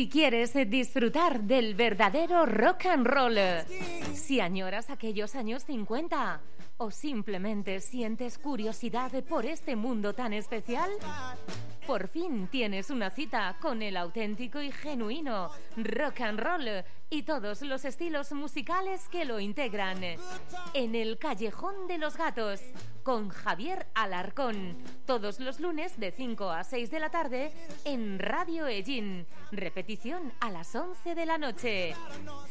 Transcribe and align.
Si 0.00 0.08
quieres 0.08 0.54
disfrutar 0.70 1.42
del 1.42 1.74
verdadero 1.74 2.46
rock 2.46 2.86
and 2.86 3.06
roll, 3.06 3.36
si 4.14 4.40
añoras 4.40 4.88
aquellos 4.88 5.34
años 5.34 5.64
50 5.64 6.40
o 6.78 6.90
simplemente 6.90 7.80
sientes 7.80 8.38
curiosidad 8.38 9.12
por 9.24 9.44
este 9.44 9.76
mundo 9.76 10.14
tan 10.14 10.32
especial, 10.32 10.88
por 11.86 12.08
fin 12.08 12.48
tienes 12.48 12.88
una 12.88 13.10
cita 13.10 13.58
con 13.60 13.82
el 13.82 13.98
auténtico 13.98 14.62
y 14.62 14.72
genuino 14.72 15.50
rock 15.76 16.22
and 16.22 16.40
roll 16.40 16.82
y 17.10 17.24
todos 17.24 17.60
los 17.62 17.84
estilos 17.84 18.30
musicales 18.32 19.08
que 19.08 19.24
lo 19.24 19.40
integran. 19.40 19.98
En 20.74 20.94
el 20.94 21.18
Callejón 21.18 21.88
de 21.88 21.98
los 21.98 22.16
Gatos, 22.16 22.60
con 23.02 23.28
Javier 23.28 23.88
Alarcón, 23.94 24.78
todos 25.06 25.40
los 25.40 25.58
lunes 25.58 25.98
de 25.98 26.12
5 26.12 26.50
a 26.50 26.62
6 26.62 26.88
de 26.90 27.00
la 27.00 27.10
tarde 27.10 27.50
en 27.84 28.20
Radio 28.20 28.68
Ellín. 28.68 29.26
Repetición 29.50 30.32
a 30.38 30.50
las 30.50 30.72
11 30.74 31.16
de 31.16 31.26
la 31.26 31.36
noche. 31.36 31.96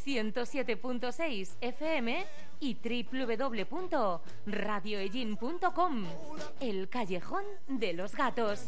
107.6 0.06 1.56
FM 1.62 2.26
y 2.60 2.78
www.radioellín.com. 3.10 6.06
El 6.60 6.90
Callejón 6.90 7.46
de 7.70 7.94
los 7.94 8.14
Gatos. 8.14 8.66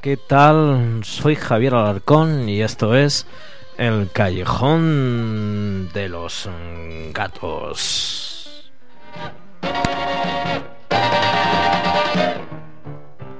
¿qué 0.00 0.16
tal? 0.16 1.02
Soy 1.04 1.36
Javier 1.36 1.74
Alarcón 1.74 2.48
y 2.48 2.62
esto 2.62 2.94
es 2.94 3.26
El 3.76 4.10
Callejón 4.10 5.90
de 5.92 6.08
los 6.08 6.48
Gatos. 7.12 8.62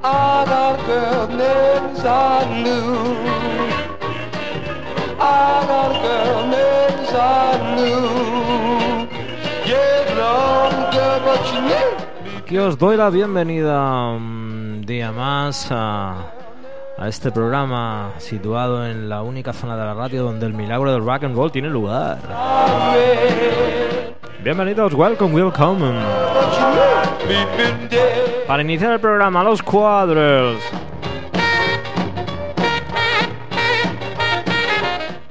I 0.02 0.44
os 12.58 12.76
doy 12.76 12.96
la 12.96 13.10
bienvenida 13.10 14.10
un 14.10 14.82
día 14.84 15.12
más 15.12 15.68
a 15.70 16.39
a 17.00 17.08
este 17.08 17.32
programa 17.32 18.12
situado 18.18 18.86
en 18.86 19.08
la 19.08 19.22
única 19.22 19.54
zona 19.54 19.74
de 19.74 19.84
la 19.86 19.94
radio 19.94 20.22
donde 20.22 20.44
el 20.44 20.52
milagro 20.52 20.92
del 20.92 21.02
rock 21.02 21.24
and 21.24 21.34
roll 21.34 21.50
tiene 21.50 21.70
lugar. 21.70 22.18
Bienvenidos, 24.44 24.92
welcome, 24.92 25.34
welcome. 25.34 25.98
Para 28.46 28.62
iniciar 28.62 28.92
el 28.92 29.00
programa, 29.00 29.42
los 29.42 29.62
cuadros. 29.62 30.60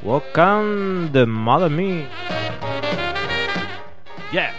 Welcome 0.01 1.09
the 1.13 1.27
Mother 1.27 1.69
Me. 1.69 2.07
Yeah. 4.31 4.58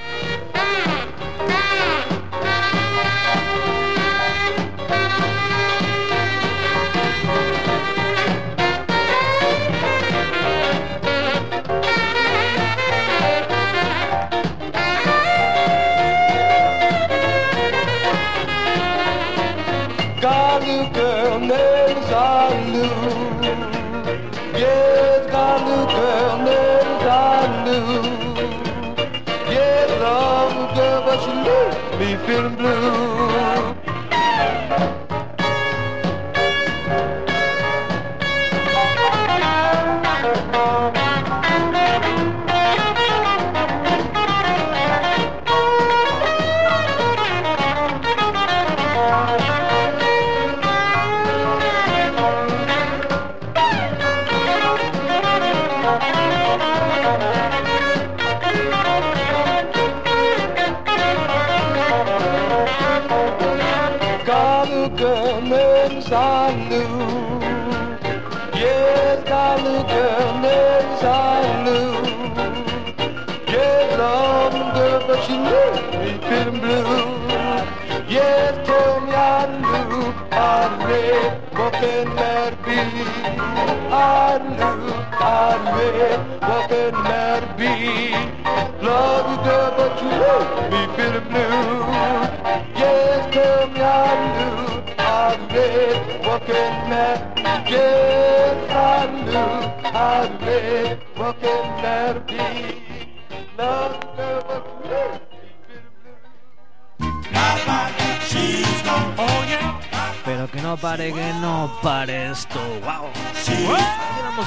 para 111.82 112.30
esto. 112.32 112.58
¡Wow! 112.84 113.10
Sí. 113.42 113.66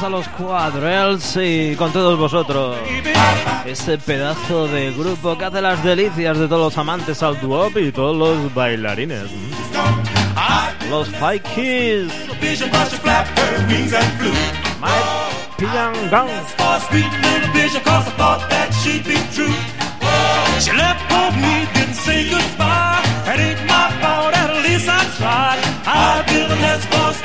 A 0.02 0.10
los 0.10 0.28
cuadrels 0.30 1.38
y 1.38 1.76
con 1.76 1.94
todos 1.94 2.18
vosotros. 2.18 2.76
Ese 3.64 3.98
pedazo 4.00 4.68
de 4.68 4.92
grupo 4.92 5.38
que 5.38 5.46
hace 5.46 5.62
las 5.62 5.84
delicias 5.84 6.38
de 6.40 6.48
todos 6.48 6.74
los 6.74 6.78
amantes 6.78 7.22
al 7.22 7.40
duop 7.40 7.78
y 7.78 7.92
todos 7.92 8.18
los 8.18 8.54
bailarines. 8.54 9.30
Los 10.90 11.08
Five 11.10 11.42
Kids. 11.56 12.12
Mike 14.82 15.44
Piangang. 15.58 16.28
Let's 26.64 26.86
go. 26.86 27.23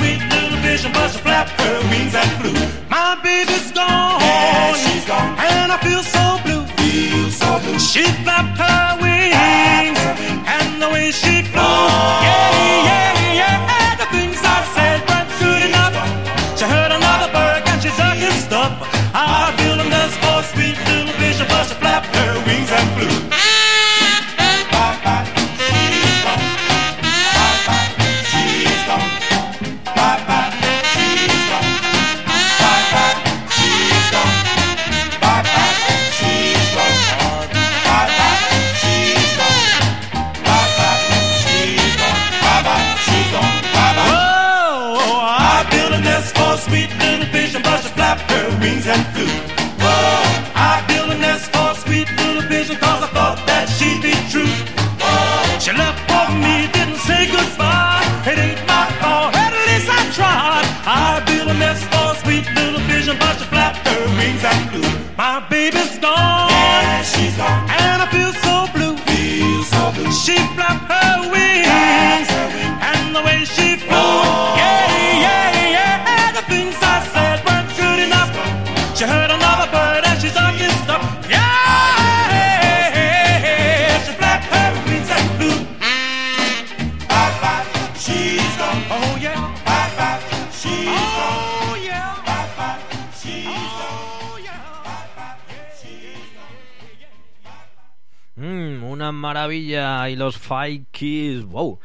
Five 100.48 100.86
Kids, 100.92 101.44
wow. 101.44 101.78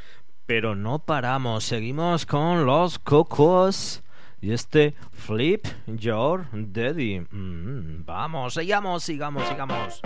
Pero 0.46 0.74
no 0.74 1.00
paramos, 1.00 1.66
seguimos 1.66 2.26
con 2.26 2.66
los 2.66 2.98
cocos 2.98 4.02
y 4.40 4.54
este 4.54 4.94
Flip 5.12 5.68
Your 5.86 6.48
Daddy. 6.54 7.20
Mm, 7.30 8.06
vamos, 8.06 8.54
sigamos, 8.54 9.04
sigamos, 9.04 9.46
sigamos. 9.50 10.00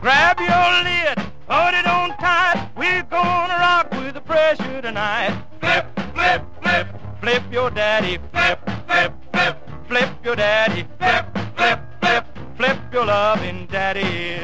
Grab 0.00 0.40
your 0.40 0.84
lid, 0.84 1.18
hold 1.46 1.74
it 1.74 1.86
on 1.86 2.16
tight. 2.16 2.70
We're 2.76 3.02
gonna 3.10 3.58
rock 3.58 3.90
with 3.90 4.14
the 4.14 4.22
pressure 4.22 4.80
tonight. 4.80 5.36
Flip, 5.60 5.84
flip, 6.14 6.42
flip, 6.62 6.88
flip 7.20 7.42
your 7.52 7.68
daddy. 7.68 8.18
Flip, 8.32 8.58
flip, 8.86 9.12
flip, 9.34 9.58
flip 9.86 10.08
your 10.24 10.36
daddy. 10.36 10.86
Flip, 10.98 11.26
flip. 11.58 11.87
flip 12.58 12.78
your 12.92 13.06
loving 13.06 13.66
daddy. 13.66 14.40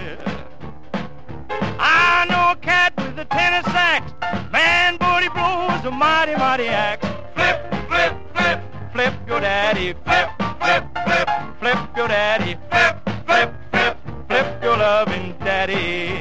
I 1.81 2.25
know 2.31 2.53
a 2.53 2.57
cat 2.57 2.93
with 2.97 3.19
a 3.19 3.25
tennis 3.25 3.67
sax, 3.67 4.13
man, 4.53 4.97
but 4.99 5.25
he 5.25 5.29
blows 5.29 5.85
a 5.85 5.91
mighty, 5.91 6.37
mighty 6.37 6.69
axe. 6.69 7.07
Flip, 7.35 7.59
flip, 7.89 8.15
flip, 8.33 8.61
flip 8.93 9.15
your 9.27 9.41
daddy. 9.41 9.95
Flip, 10.05 10.31
flip, 10.61 10.85
flip, 11.05 11.29
flip 11.59 11.79
your 11.97 12.09
daddy. 12.09 12.57
Flip, 12.71 12.97
flip, 13.27 13.53
flip, 13.73 13.97
flip 14.29 14.63
your 14.63 14.77
loving 14.77 15.35
daddy. 15.41 16.14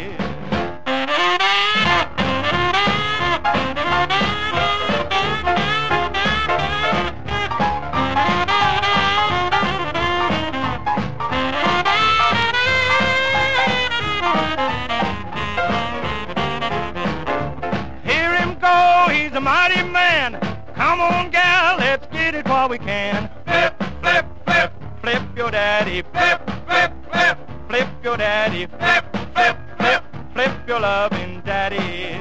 Come 20.93 21.01
on, 21.01 21.31
gal, 21.31 21.77
let's 21.77 22.05
get 22.13 22.35
it 22.35 22.47
while 22.47 22.69
we 22.69 22.77
can. 22.77 23.27
Flip, 23.47 23.73
flip, 24.03 24.25
flip, 24.45 24.71
flip 25.01 25.23
your 25.35 25.50
daddy. 25.50 26.03
Flip, 26.13 26.39
flip, 26.67 26.93
flip, 27.12 27.38
flip 27.67 27.88
your 28.03 28.15
daddy. 28.15 28.67
Flip, 28.67 29.03
flip, 29.33 29.57
flip, 29.79 30.03
flip 30.33 30.51
your 30.67 30.79
loving 30.79 31.41
daddy. 31.43 32.19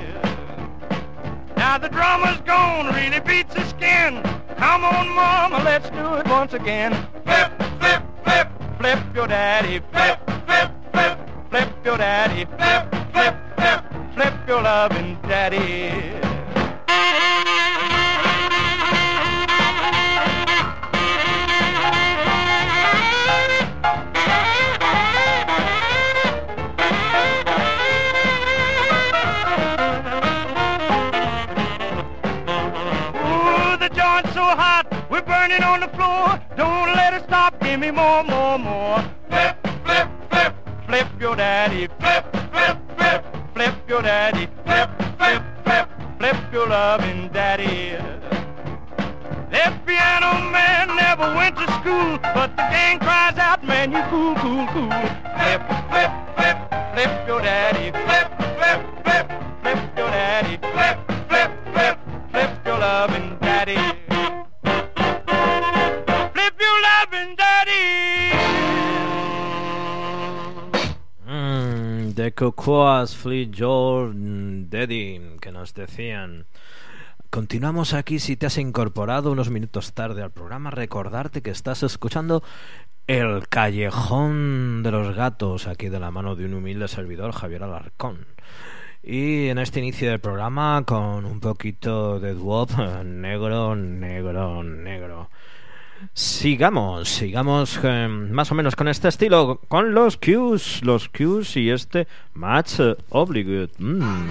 Now 1.55 1.77
the 1.77 1.91
drummer's 1.91 2.41
gone, 2.47 2.95
really 2.95 3.21
beats 3.21 3.55
his 3.55 3.69
skin. 3.69 4.23
Come 4.57 4.87
on, 4.87 5.07
mama, 5.07 5.63
let's 5.63 5.91
do 5.91 6.15
it 6.15 6.27
once 6.27 6.55
again. 6.55 6.95
Flip, 7.27 7.53
flip, 7.79 8.03
flip, 8.25 8.49
flip 8.79 9.01
your 9.15 9.27
daddy. 9.27 9.83
Flip, 9.93 10.19
flip, 10.47 10.73
flip, 10.95 11.19
flip 11.51 11.69
your 11.85 11.99
daddy. 11.99 12.47
Flip, 12.47 12.91
flip, 13.13 13.37
flip, 13.55 13.85
flip 14.15 14.35
your 14.49 14.63
loving 14.63 15.19
daddy. 15.29 16.32
On 35.73 35.81
the 35.81 35.89
floor. 35.97 36.39
Don't 36.57 36.95
let 36.95 37.15
it 37.15 37.25
stop. 37.25 37.59
Give 37.61 37.81
me 37.81 37.91
more, 37.91 38.23
more, 38.25 38.59
more. 38.59 38.99
Flip, 39.31 39.57
flip, 39.87 40.09
flip, 40.31 40.55
flip 40.87 41.09
your 41.19 41.37
daddy. 41.37 41.89
Flip, 42.01 42.25
flip, 42.53 42.77
flip, 42.99 43.25
flip 43.55 43.75
your 43.89 44.03
daddy. 44.03 44.49
Flip, 44.67 44.91
flip, 45.19 45.43
flip, 45.65 45.89
flip 46.19 46.37
your 46.53 46.69
loving 46.69 47.29
daddy. 47.33 47.97
That 49.53 49.73
piano 49.87 50.31
man 50.51 50.89
never 50.97 51.35
went 51.35 51.57
to 51.57 51.67
school, 51.79 52.19
but 52.37 52.51
the 52.57 52.65
gang 52.73 52.99
cries 52.99 53.39
out, 53.39 53.65
man, 53.65 53.93
you 53.93 54.03
cool, 54.11 54.35
cool, 54.37 54.67
cool. 54.75 54.93
Flip, 55.39 55.63
flip, 55.91 56.13
flip, 56.37 56.59
flip 56.95 57.13
your 57.29 57.41
daddy. 57.41 57.91
Flip, 58.07 58.29
flip, 58.61 58.81
flip, 59.05 59.27
flip 59.63 59.81
your 59.97 60.11
daddy. 60.11 60.57
Flip, 60.75 60.99
flip, 61.29 61.51
flip, 61.73 61.99
flip 62.31 62.51
your 62.67 62.79
loving 62.79 63.32
Fleet 73.17 73.51
que 75.41 75.53
nos 75.53 75.75
decían. 75.75 76.47
Continuamos 77.31 77.95
aquí 77.95 78.19
si 78.19 78.37
te 78.37 78.47
has 78.47 78.59
incorporado 78.59 79.33
unos 79.33 79.51
minutos 79.51 79.95
tarde 79.95 80.23
al 80.23 80.31
programa. 80.33 80.71
Recordarte 80.71 81.41
que 81.41 81.51
estás 81.51 81.83
escuchando 81.83 82.43
El 83.07 83.49
Callejón 83.49 84.83
de 84.83 84.91
los 84.91 85.17
Gatos, 85.17 85.67
aquí 85.67 85.89
de 85.89 86.01
la 86.01 86.11
mano 86.11 86.37
de 86.37 86.45
un 86.45 86.55
humilde 86.55 86.89
servidor, 86.89 87.33
Javier 87.33 87.63
Alarcón. 87.63 88.27
Y 89.03 89.49
en 89.49 89.59
este 89.59 89.81
inicio 89.81 90.11
del 90.11 90.21
programa, 90.21 90.85
con 90.87 91.25
un 91.25 91.41
poquito 91.41 92.21
de 92.21 92.35
dwop, 92.35 92.71
negro, 93.05 93.77
negro, 93.77 94.63
negro. 94.63 95.31
Sigamos, 96.15 97.09
sigamos 97.09 97.79
eh, 97.83 98.09
más 98.09 98.51
o 98.53 98.55
menos 98.55 98.77
con 98.77 98.89
este 98.89 99.09
estilo, 99.09 99.61
con 99.69 99.95
los 99.95 100.17
cues, 100.17 100.83
los 100.83 101.09
cues 101.09 101.57
y 101.57 101.71
este 101.71 102.07
match 102.35 102.81
uh, 102.81 102.95
obligate. 103.11 103.73
Mm. 103.79 104.29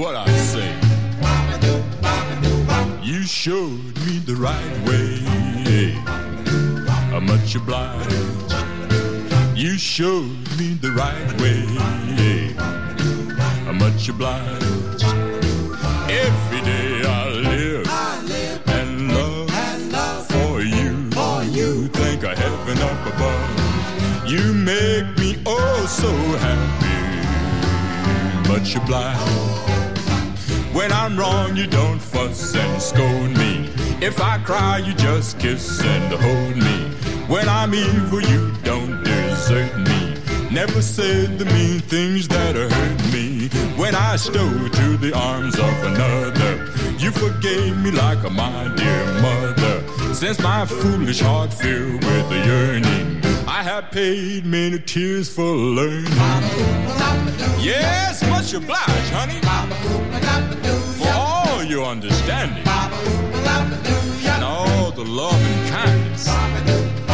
What 0.00 0.16
I 0.16 0.30
say? 0.38 0.74
You 3.02 3.22
showed 3.24 3.96
me 4.06 4.18
the 4.24 4.34
right 4.34 4.86
way. 4.86 5.30
I'm 7.12 7.26
much 7.26 7.54
obliged. 7.54 8.10
You 9.54 9.76
showed 9.76 10.38
me 10.58 10.74
the 10.80 10.92
right 10.92 11.40
way. 11.40 12.79
Much 13.80 14.08
obliged. 14.10 15.04
Every 16.08 16.60
day 16.60 17.02
I 17.02 17.28
live, 17.28 17.86
I 17.88 18.22
live 18.22 18.68
and, 18.68 19.08
love 19.14 19.50
and 19.50 19.92
love 19.92 20.26
for 20.26 20.60
you. 20.60 21.10
For 21.10 21.42
you. 21.44 21.88
Think 21.88 22.22
of 22.24 22.36
heaven 22.36 22.78
up 22.78 23.06
above. 23.14 24.30
You 24.30 24.52
make 24.52 25.18
me 25.18 25.42
oh 25.46 25.86
so 25.88 26.12
happy. 26.46 27.00
Much 28.48 28.76
obliged. 28.76 29.60
When 30.74 30.92
I'm 30.92 31.18
wrong, 31.18 31.56
you 31.56 31.66
don't 31.66 32.00
fuss 32.00 32.54
and 32.54 32.82
scold 32.82 33.36
me. 33.38 33.70
If 34.02 34.20
I 34.20 34.38
cry, 34.38 34.78
you 34.78 34.92
just 34.94 35.38
kiss 35.38 35.82
and 35.82 36.12
hold 36.12 36.56
me. 36.56 36.90
When 37.28 37.48
I'm 37.48 37.74
evil, 37.74 38.20
you 38.20 38.52
don't 38.62 39.02
desert 39.02 39.76
me. 39.78 39.99
Never 40.52 40.82
said 40.82 41.38
the 41.38 41.44
mean 41.44 41.78
things 41.78 42.26
that 42.26 42.56
hurt 42.56 43.12
me 43.12 43.48
when 43.76 43.94
I 43.94 44.16
stole 44.16 44.68
to 44.68 44.96
the 44.96 45.12
arms 45.14 45.54
of 45.54 45.82
another. 45.84 46.66
You 46.98 47.12
forgave 47.12 47.76
me 47.78 47.92
like 47.92 48.24
a 48.24 48.30
my 48.30 48.74
dear 48.76 49.04
mother. 49.22 50.12
Since 50.12 50.40
my 50.40 50.66
foolish 50.66 51.20
heart 51.20 51.54
filled 51.54 52.04
with 52.04 52.28
the 52.30 52.42
yearning, 52.44 53.22
I 53.46 53.62
have 53.62 53.92
paid 53.92 54.44
many 54.44 54.80
tears 54.80 55.32
for 55.32 55.54
learning. 55.54 56.12
Yes, 57.60 58.20
much 58.28 58.52
obliged, 58.52 59.10
honey, 59.12 59.40
for 60.98 61.12
all 61.14 61.62
your 61.62 61.86
understanding 61.86 62.66
and 62.66 64.42
all 64.42 64.90
the 64.90 65.04
love 65.04 65.40
and 65.40 65.70
kindness. 65.70 67.09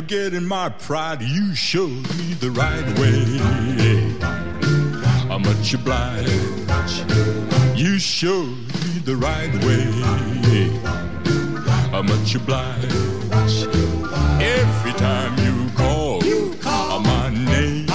Forgetting 0.00 0.46
my 0.46 0.66
pride, 0.70 1.20
you 1.20 1.54
showed 1.54 2.08
me 2.16 2.32
the 2.40 2.50
right 2.52 2.88
way. 2.98 3.22
I'm 5.30 5.42
much 5.42 5.74
obliged. 5.74 6.30
You 7.78 7.98
showed 7.98 8.56
me 8.80 8.92
the 9.04 9.16
right 9.16 9.52
way. 9.66 9.84
I'm 11.92 12.06
much 12.06 12.34
obliged. 12.34 12.90
Every 14.40 14.92
time 14.92 15.32
you 15.44 15.68
call, 15.76 16.24
you 16.24 16.54
call 16.62 17.00
my 17.00 17.28
name 17.28 17.86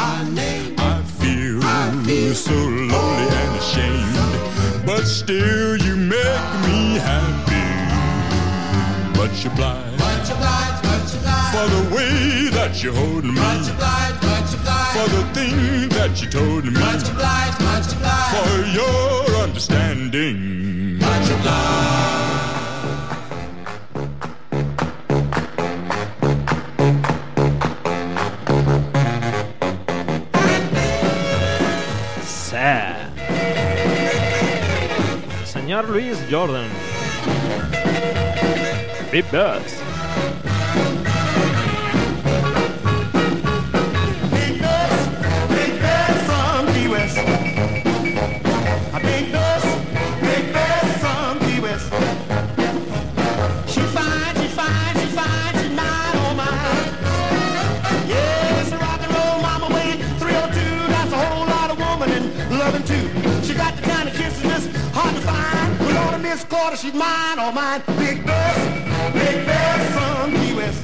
so 2.35 2.53
lonely 2.53 3.27
and 3.41 3.51
ashamed, 3.57 4.85
but 4.85 5.05
still 5.05 5.75
you 5.77 5.95
make 5.95 6.51
me 6.65 6.99
happy. 7.09 7.65
Much 9.17 9.45
obliged, 9.45 9.45
much 9.45 9.45
obliged, 9.45 9.45
much 9.45 9.45
obliged 9.45 9.94
for 11.55 11.67
the 11.69 11.95
way 11.95 12.49
that 12.57 12.83
you 12.83 12.91
hold 12.91 13.23
me. 13.23 13.31
Much 13.31 13.69
obliged, 13.69 14.21
much 14.31 14.51
obliged 14.57 14.93
for 14.95 15.07
the 15.15 15.23
thing 15.35 15.89
that 15.97 16.13
you 16.21 16.27
told 16.29 16.65
me. 16.65 16.71
Much 16.71 17.07
obliged, 17.09 17.59
much 17.71 17.87
obliged 17.95 18.31
for 18.35 18.51
your 18.77 19.43
understanding. 19.45 20.99
Much 20.99 21.29
obliged. 21.29 21.95
señor 35.53 35.89
Luis 35.89 36.19
Jordan. 36.29 36.69
Big 39.11 39.25
Bess. 39.31 39.94
Daughter, 66.75 66.87
she's 66.87 66.93
mine, 66.93 67.39
all 67.39 67.51
mine. 67.51 67.81
Big 67.97 68.25
Bess, 68.25 69.13
Big 69.13 69.45
Bess 69.45 69.93
from 69.93 70.31
Key 70.31 70.53
West. 70.55 70.83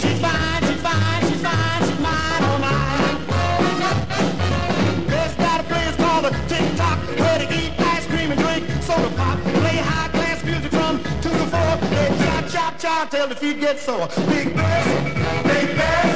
She's 0.00 0.20
fine, 0.20 0.62
she's 0.62 0.82
fine, 0.82 1.22
she's 1.28 1.42
fine, 1.42 1.82
she's 1.82 2.00
mine, 2.00 2.42
all 2.44 2.58
mine. 2.58 3.26
Bess 5.06 5.34
got 5.36 5.60
a 5.60 5.64
place 5.64 5.96
called 5.96 6.24
a 6.26 6.30
TikTok, 6.48 6.98
where 7.18 7.38
they 7.38 7.48
eat 7.56 7.72
ice 7.78 8.06
cream 8.06 8.30
and 8.32 8.40
drink 8.40 8.66
soda 8.82 9.10
pop. 9.16 9.38
Play 9.40 9.76
high 9.76 10.08
class 10.08 10.44
music 10.44 10.70
from 10.70 10.98
two 11.22 11.30
to 11.30 11.46
four. 11.46 11.76
They 11.90 12.08
chop, 12.24 12.48
chop, 12.48 12.78
chop 12.78 13.10
till 13.10 13.28
the 13.28 13.34
feet 13.36 13.60
get 13.60 13.78
sore. 13.78 14.08
Big 14.28 14.54
Bess, 14.54 14.86
Big 15.44 15.76
Bess 15.76 16.13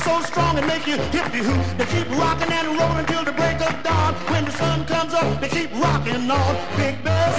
so 0.00 0.20
strong 0.22 0.56
and 0.58 0.66
make 0.66 0.86
you 0.86 0.96
hippy 0.96 1.38
hoop. 1.38 1.62
They 1.78 1.86
keep 1.86 2.08
rocking 2.18 2.50
and 2.52 2.78
rolling 2.78 3.06
till 3.06 3.24
the 3.24 3.32
break 3.32 3.60
of 3.60 3.82
dawn. 3.82 4.14
When 4.32 4.44
the 4.44 4.52
sun 4.52 4.84
comes 4.86 5.12
up, 5.14 5.40
they 5.40 5.48
keep 5.48 5.70
rocking 5.72 6.30
on. 6.30 6.52
Big 6.76 7.02
Bess, 7.04 7.36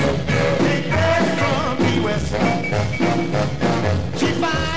Big 0.60 0.84
Bess 0.90 1.26
from 1.42 1.78
Key 1.86 2.00
West. 2.00 2.32
She's 4.20 4.38
fine. 4.38 4.72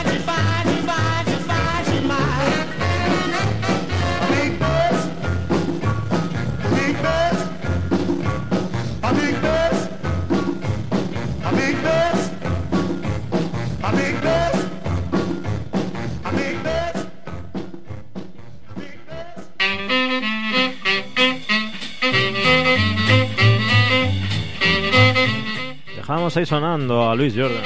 Dejamos 26.25 26.37
ahí 26.39 26.47
sonando 26.47 27.11
a 27.11 27.15
Luis 27.15 27.35
Jordan. 27.37 27.63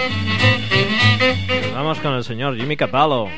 Vamos 1.74 2.00
con 2.00 2.14
el 2.14 2.24
señor 2.24 2.56
Jimmy 2.56 2.76
Capallo. 2.76 3.28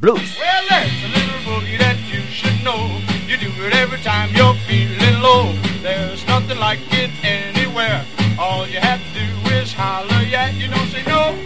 Blues. 0.00 0.36
Well, 0.36 0.64
there's 0.68 1.04
a 1.04 1.08
little 1.14 1.38
boogie 1.46 1.78
that 1.78 1.96
you 2.10 2.20
should 2.22 2.60
know. 2.64 2.90
You 3.28 3.36
do 3.36 3.46
it 3.64 3.74
every 3.74 4.02
time 4.02 4.34
you're 4.34 4.56
feeling 4.66 5.20
low. 5.20 5.52
There's 5.80 6.26
nothing 6.26 6.58
like 6.58 6.80
it 6.90 7.12
anywhere. 7.22 8.04
All 8.36 8.66
you 8.66 8.80
have 8.80 8.98
to 8.98 9.20
do 9.20 9.54
is 9.54 9.72
holler, 9.72 10.24
yeah. 10.28 10.50
You 10.50 10.66
don't 10.66 10.88
say 10.90 11.04
no, 11.06 11.36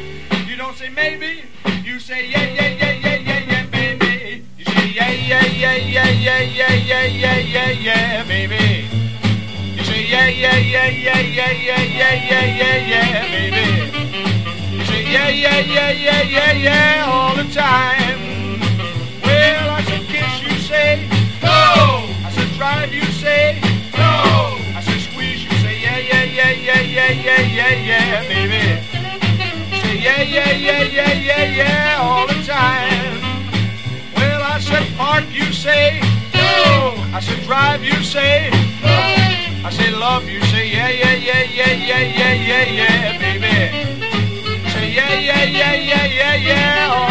you 0.49 0.57
don't 0.57 0.75
say 0.75 0.89
maybe. 0.89 1.45
You 1.85 2.01
say 2.01 2.31
yeah, 2.31 2.45
yeah, 2.45 2.69
yeah, 2.69 2.93
yeah, 2.93 3.17
yeah, 3.17 3.41
yeah, 3.41 3.67
baby. 3.67 4.43
You 4.57 4.65
say 4.65 4.89
yeah, 4.89 5.11
yeah, 5.11 5.45
yeah, 5.45 5.77
yeah, 5.77 6.09
yeah, 6.09 6.41
yeah, 6.41 6.73
yeah, 6.73 7.05
yeah, 7.05 7.39
yeah, 7.41 7.71
yeah, 7.73 8.25
baby 8.25 8.76
yeah, 10.29 10.57
yeah, 10.57 10.89
yeah, 10.89 11.21
yeah, 11.21 11.51
yeah, 11.51 11.83
yeah, 11.83 11.83
yeah, 11.83 12.45
yeah, 12.45 12.77
yeah, 12.77 13.05
yeah, 13.13 13.25
baby. 13.31 14.77
You 14.77 14.85
say 14.85 15.05
yeah, 15.05 15.29
yeah, 15.29 15.61
yeah, 15.61 15.91
yeah, 15.91 16.23
yeah, 16.23 16.53
yeah, 16.53 17.05
all 17.07 17.35
the 17.37 17.45
time. 17.53 18.59
Well, 19.23 19.71
I 19.71 19.83
said 19.85 20.03
kiss, 20.09 20.43
you 20.43 20.59
say 20.59 21.09
no. 21.43 22.11
I 22.27 22.31
said 22.35 22.51
drive, 22.57 22.93
you 22.93 23.05
say 23.05 23.61
no. 23.93 24.59
I 24.75 24.81
said 24.83 25.01
squeeze, 25.01 25.45
you 25.45 25.51
say 25.59 25.81
yeah, 25.81 25.99
yeah, 25.99 26.23
yeah, 26.25 26.51
yeah, 26.51 26.81
yeah, 26.81 27.13
yeah, 27.13 27.71
yeah, 27.71 28.05
yeah, 28.11 28.29
baby. 28.29 28.83
Say 29.81 29.99
yeah, 29.99 30.23
yeah, 30.23 30.51
yeah, 30.53 30.83
yeah, 30.83 31.13
yeah, 31.13 31.45
yeah, 31.45 31.99
all 32.01 32.27
the 32.27 32.43
time. 32.43 33.21
Well, 34.17 34.43
I 34.43 34.59
said 34.61 34.87
park, 34.97 35.25
you 35.31 35.53
say 35.53 36.01
no. 36.35 36.95
I 37.15 37.21
said 37.21 37.43
drive, 37.45 37.85
you 37.85 38.03
say 38.03 38.51
no. 38.83 39.16
I 39.67 39.71
say 39.71 39.91
love 39.91 40.29
you, 40.29 40.41
say 40.43 40.71
yeah, 40.71 40.89
yeah, 40.91 41.15
yeah, 41.15 41.43
yeah, 41.43 41.73
yeah, 41.73 41.99
yeah, 41.99 42.35
yeah, 42.35 42.65
yeah, 42.71 43.19
baby. 43.19 44.71
Say 44.71 44.93
yeah, 44.95 45.13
yeah, 45.19 45.43
yeah, 45.43 45.75
yeah, 45.75 46.07
yeah, 46.07 46.35
yeah, 46.37 46.95
all 46.95 47.06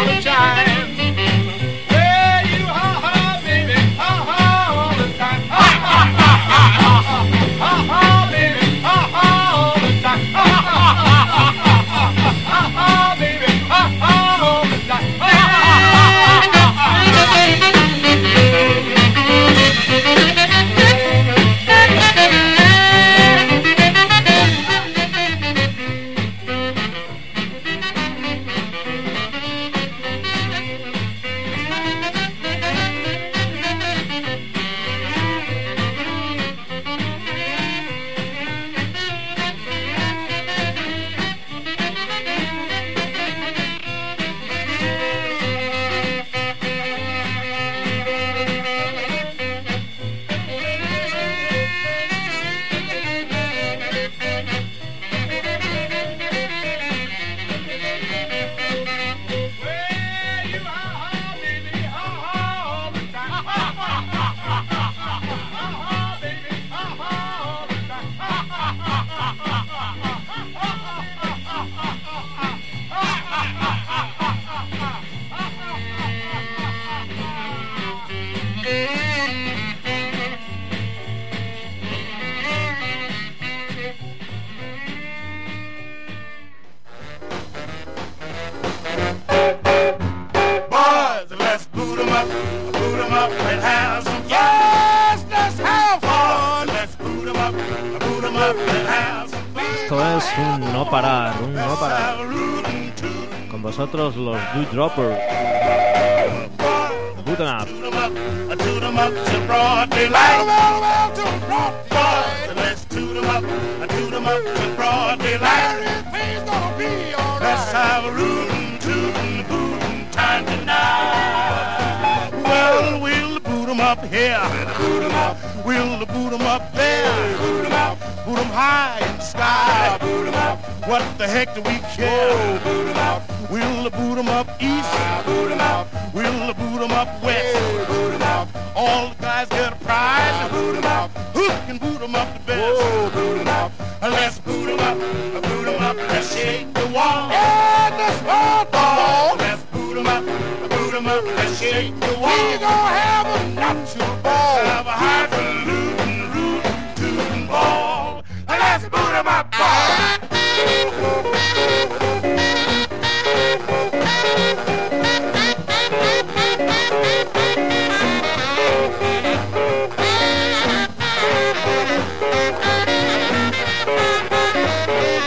Up. 151.08 151.24
Let's 151.24 151.60
shake 151.60 152.00
the 152.00 152.18
wall. 152.20 152.58
Gonna 152.58 152.66
have 152.66 153.28
a 153.28 153.50
not 153.54 153.76
ball. 154.24 154.58
Have 154.66 154.88
a 154.88 154.92
highfalutin, 154.92 156.32
rootin', 156.34 156.96
tootin' 156.96 157.48
ball. 157.48 158.24
Up. 158.48 159.52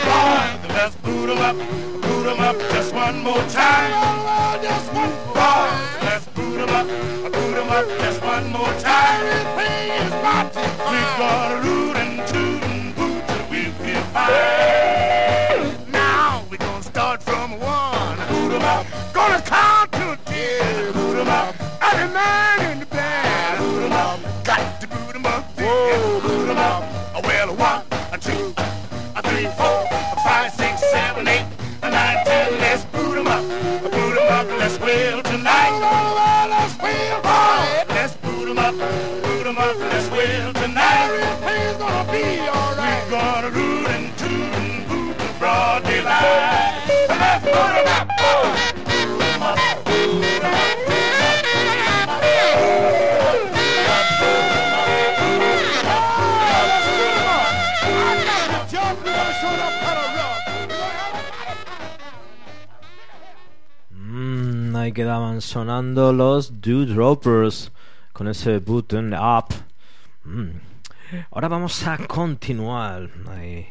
Boys, 0.08 0.54
Let's 0.74 0.96
boot 0.96 1.30
'em 1.30 1.38
up, 1.38 1.56
boot 2.02 2.26
'em 2.26 2.40
up 2.40 2.56
just 2.72 2.92
one 2.94 3.22
more 3.22 3.42
time. 3.48 3.92
Oh, 3.94 4.58
just 4.62 4.92
one 4.92 5.07
up 7.78 7.86
just 8.00 8.20
one 8.22 8.50
more 8.50 8.72
time. 8.80 9.24
Everything 9.26 9.90
is 10.04 10.10
not 10.22 10.52
too 10.52 10.58
We're 10.58 10.66
fine. 10.66 11.18
gonna 11.22 11.62
root 11.62 11.96
and 11.96 12.28
toot 12.28 12.62
and 12.70 12.96
boot 12.96 13.22
till 13.28 13.50
we 13.50 13.64
feel 13.66 14.02
fine. 14.14 14.57
Quedaban 64.98 65.40
sonando 65.40 66.12
los 66.12 66.60
Dewdroppers 66.60 67.70
con 68.12 68.26
ese 68.26 68.58
button 68.58 69.14
up. 69.14 69.54
Mm. 70.24 70.58
Ahora 71.30 71.46
vamos 71.46 71.86
a 71.86 71.98
continuar 71.98 73.08
ahí, 73.28 73.68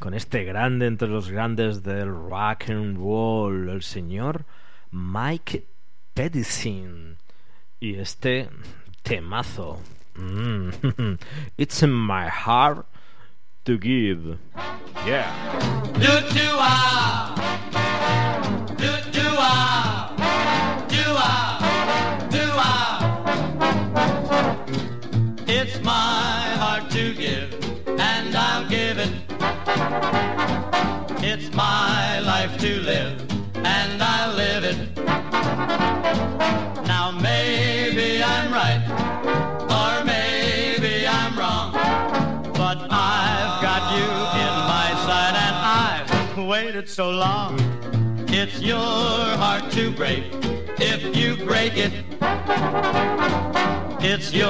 con 0.00 0.14
este 0.14 0.42
grande 0.42 0.88
entre 0.88 1.06
los 1.06 1.30
grandes 1.30 1.84
del 1.84 2.08
rock 2.08 2.70
and 2.70 2.96
roll, 2.96 3.68
el 3.68 3.84
señor 3.84 4.46
Mike 4.90 5.64
Pedersen. 6.12 7.18
Y 7.78 7.94
este 7.94 8.50
temazo. 9.04 9.78
Mm. 10.16 11.18
It's 11.56 11.84
in 11.84 11.92
my 11.92 12.26
heart 12.26 12.84
to 13.64 13.78
give. 13.78 14.38
Yeah. 15.06 15.30
Do 15.92 16.20
do 16.34 16.50
ah, 16.58 17.27
It's 31.30 31.52
my 31.52 32.20
life 32.20 32.56
to 32.56 32.80
live, 32.80 33.20
and 33.54 34.02
I'll 34.02 34.34
live 34.34 34.64
it. 34.64 34.78
Now 36.86 37.10
maybe 37.10 38.22
I'm 38.24 38.50
right, 38.50 38.82
or 39.78 40.04
maybe 40.06 41.06
I'm 41.06 41.38
wrong. 41.38 41.72
But 42.54 42.78
I've 42.90 43.60
got 43.60 43.82
you 43.94 44.08
in 44.44 44.54
my 44.74 44.88
sight 45.04 45.34
and 45.46 45.56
I've 45.84 46.48
waited 46.48 46.88
so 46.88 47.10
long. 47.10 47.60
It's 48.28 48.62
your 48.62 48.78
heart 49.36 49.70
to 49.72 49.90
break 49.90 50.24
if 50.80 51.14
you 51.14 51.36
break 51.44 51.74
it. 51.76 51.92
It's 54.00 54.32
your 54.32 54.48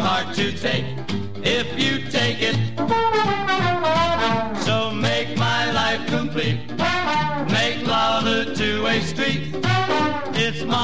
heart 0.00 0.34
to 0.36 0.52
take 0.56 1.13
if 1.44 1.66
you 1.78 2.10
take 2.10 2.38
it. 2.40 2.56
So 4.64 4.90
make 4.90 5.36
my 5.36 5.70
life 5.72 6.06
complete. 6.08 6.60
Make 7.50 7.86
love 7.86 8.26
a 8.26 8.54
two-way 8.54 9.00
street. 9.00 9.54
It's 10.36 10.64
my 10.64 10.74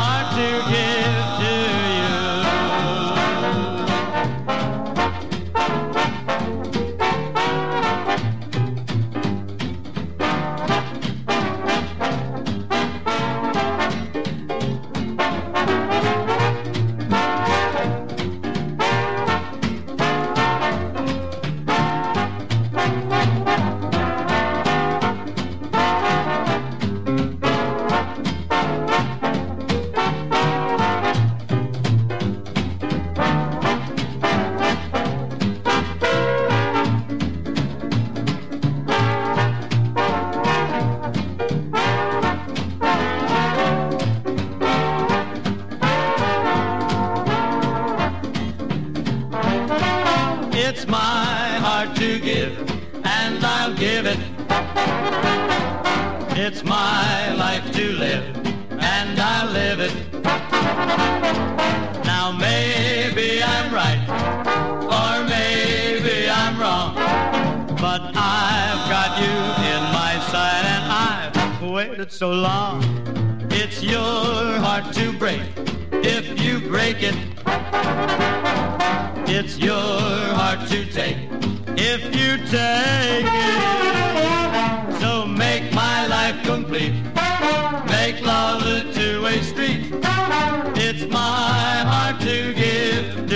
heart 0.00 0.28
to 0.38 0.48
give 0.72 1.26
to 1.40 1.52
you. 2.14 2.17
It's 56.40 56.62
my 56.62 57.34
life 57.34 57.72
to 57.72 57.92
live, 57.94 58.24
and 58.78 59.18
I'll 59.18 59.50
live 59.50 59.80
it. 59.80 59.92
Now 62.04 62.30
maybe 62.30 63.42
I'm 63.42 63.74
right, 63.74 63.98
or 64.98 65.26
maybe 65.28 66.30
I'm 66.30 66.56
wrong, 66.56 66.94
but 67.76 68.02
I've 68.14 68.88
got 68.88 69.18
you 69.18 69.36
in 69.72 69.82
my 69.92 70.14
sight, 70.30 70.64
and 70.76 70.84
I've 70.92 71.70
waited 71.72 72.12
so 72.12 72.30
long. 72.30 72.84
It's 73.50 73.82
your 73.82 74.60
heart 74.60 74.94
to 74.94 75.12
break 75.18 75.42
if 75.90 76.40
you 76.40 76.60
break 76.60 77.02
it. 77.02 77.16
It's 79.26 79.58
your 79.58 80.00
heart 80.38 80.68
to 80.68 80.84
take 80.86 81.18
if 81.76 82.02
you 82.14 82.38
take 82.46 83.26
it. 83.26 85.00
So 85.00 85.26
make 85.26 85.72
my 85.72 86.06
life 86.06 86.42
complete. 86.44 86.94
Make 87.86 88.20
love 88.22 88.62
a 88.62 88.92
two-way 88.92 89.40
street. 89.42 89.94
It's 90.76 91.04
my 91.12 91.84
heart 91.90 92.20
to 92.22 92.54
give 92.54 93.27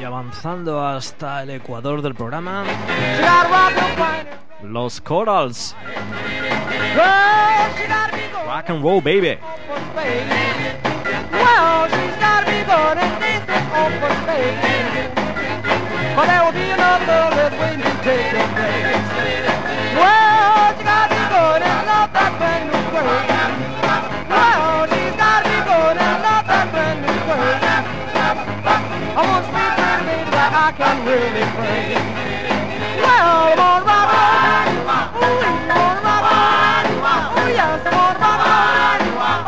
Y 0.00 0.04
avanzando 0.04 0.86
hasta 0.86 1.42
el 1.42 1.50
ecuador 1.50 2.02
del 2.02 2.14
programa, 2.14 2.64
los 4.62 5.00
Corals. 5.00 5.74
Rock 8.46 8.70
and 8.70 8.82
roll, 8.82 9.00
baby. 9.00 9.38
Oh, 29.20 29.42
sweet 29.50 29.74
baby, 29.82 30.30
that 30.30 30.54
I 30.54 30.70
can 30.78 31.02
really 31.02 31.42
pray. 31.58 31.98
Well, 33.02 33.50
I'm. 33.74 35.10
Ooh, 35.18 35.42
I'm 35.42 35.74
on 35.74 35.98
rubber. 36.06 36.38
Oh, 37.34 37.50
yes, 37.50 37.82
I'm 37.82 37.98
on 37.98 38.14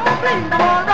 oh, 0.03 0.19
please, 0.19 0.51
I'm. 0.51 0.90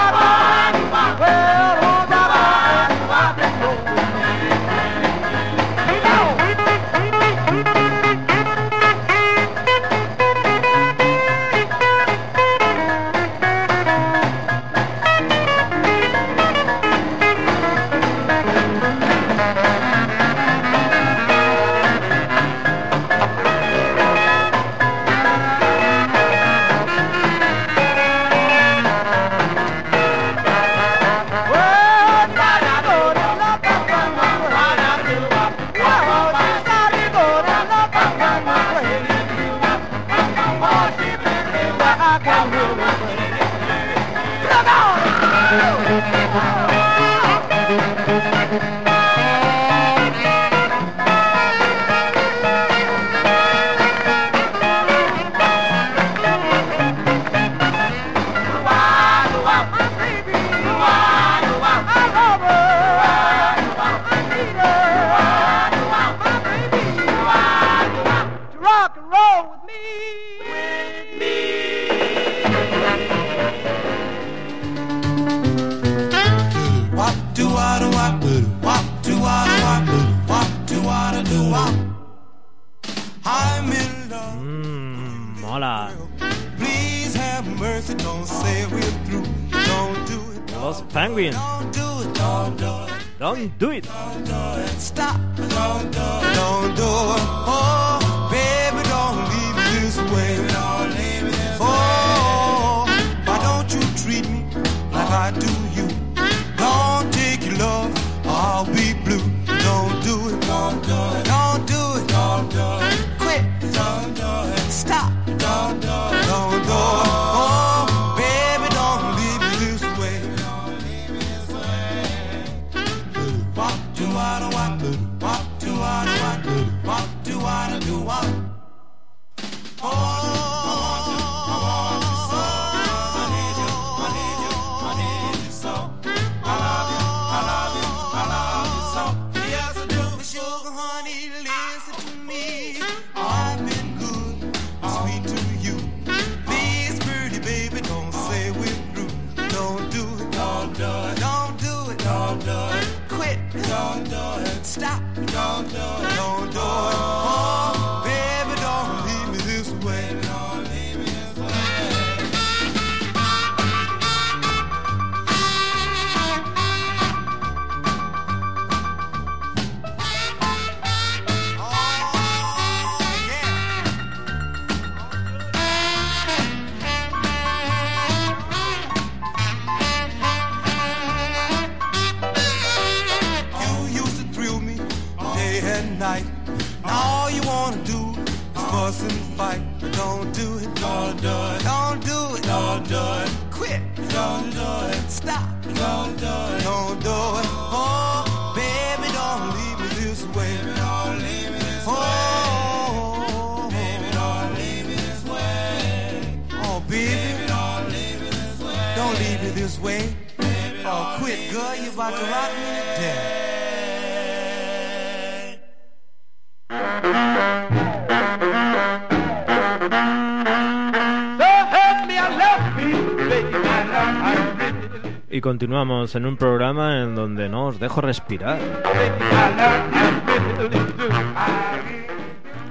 continuamos 225.46 226.16
en 226.16 226.26
un 226.26 226.36
programa 226.36 227.02
en 227.02 227.14
donde 227.14 227.48
no 227.48 227.66
os 227.66 227.78
dejo 227.78 228.00
respirar. 228.00 228.58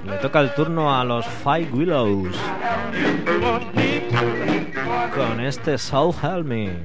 Le 0.04 0.18
toca 0.18 0.40
el 0.40 0.52
turno 0.52 0.94
a 0.94 1.02
los 1.02 1.24
Five 1.24 1.70
Willows 1.72 2.36
con 5.14 5.40
este 5.40 5.78
Soul 5.78 6.14
Help 6.22 6.44
Me. 6.44 6.84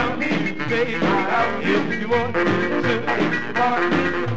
love 0.00 0.18
me, 0.18 0.52
baby. 0.68 0.94
If 1.62 2.00
you 2.00 2.08
want 2.08 2.34
to. 2.34 3.50
Want 3.60 3.90
me 3.92 4.29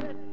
down. 0.00 0.28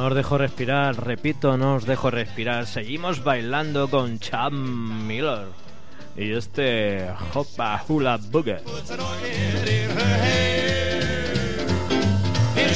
No 0.00 0.06
os 0.06 0.14
dejo 0.14 0.38
respirar, 0.38 0.96
repito, 0.96 1.58
no 1.58 1.74
os 1.74 1.84
dejo 1.84 2.10
respirar. 2.10 2.66
Seguimos 2.66 3.22
bailando 3.22 3.90
con 3.90 4.18
Cham 4.18 5.06
Miller. 5.06 5.48
Y 6.16 6.32
este 6.32 7.06
Hopa 7.34 7.84
Hula 7.86 8.16
Boogie. 8.16 8.60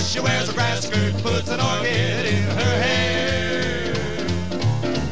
If 0.05 0.11
she 0.11 0.21
wears 0.21 0.51
a 0.51 0.53
grass 0.53 0.87
skirt, 0.87 1.15
puts 1.23 1.49
an 1.49 1.61
orchid 1.61 2.27
in 2.27 2.43
her 2.43 2.75
hair. 2.85 3.93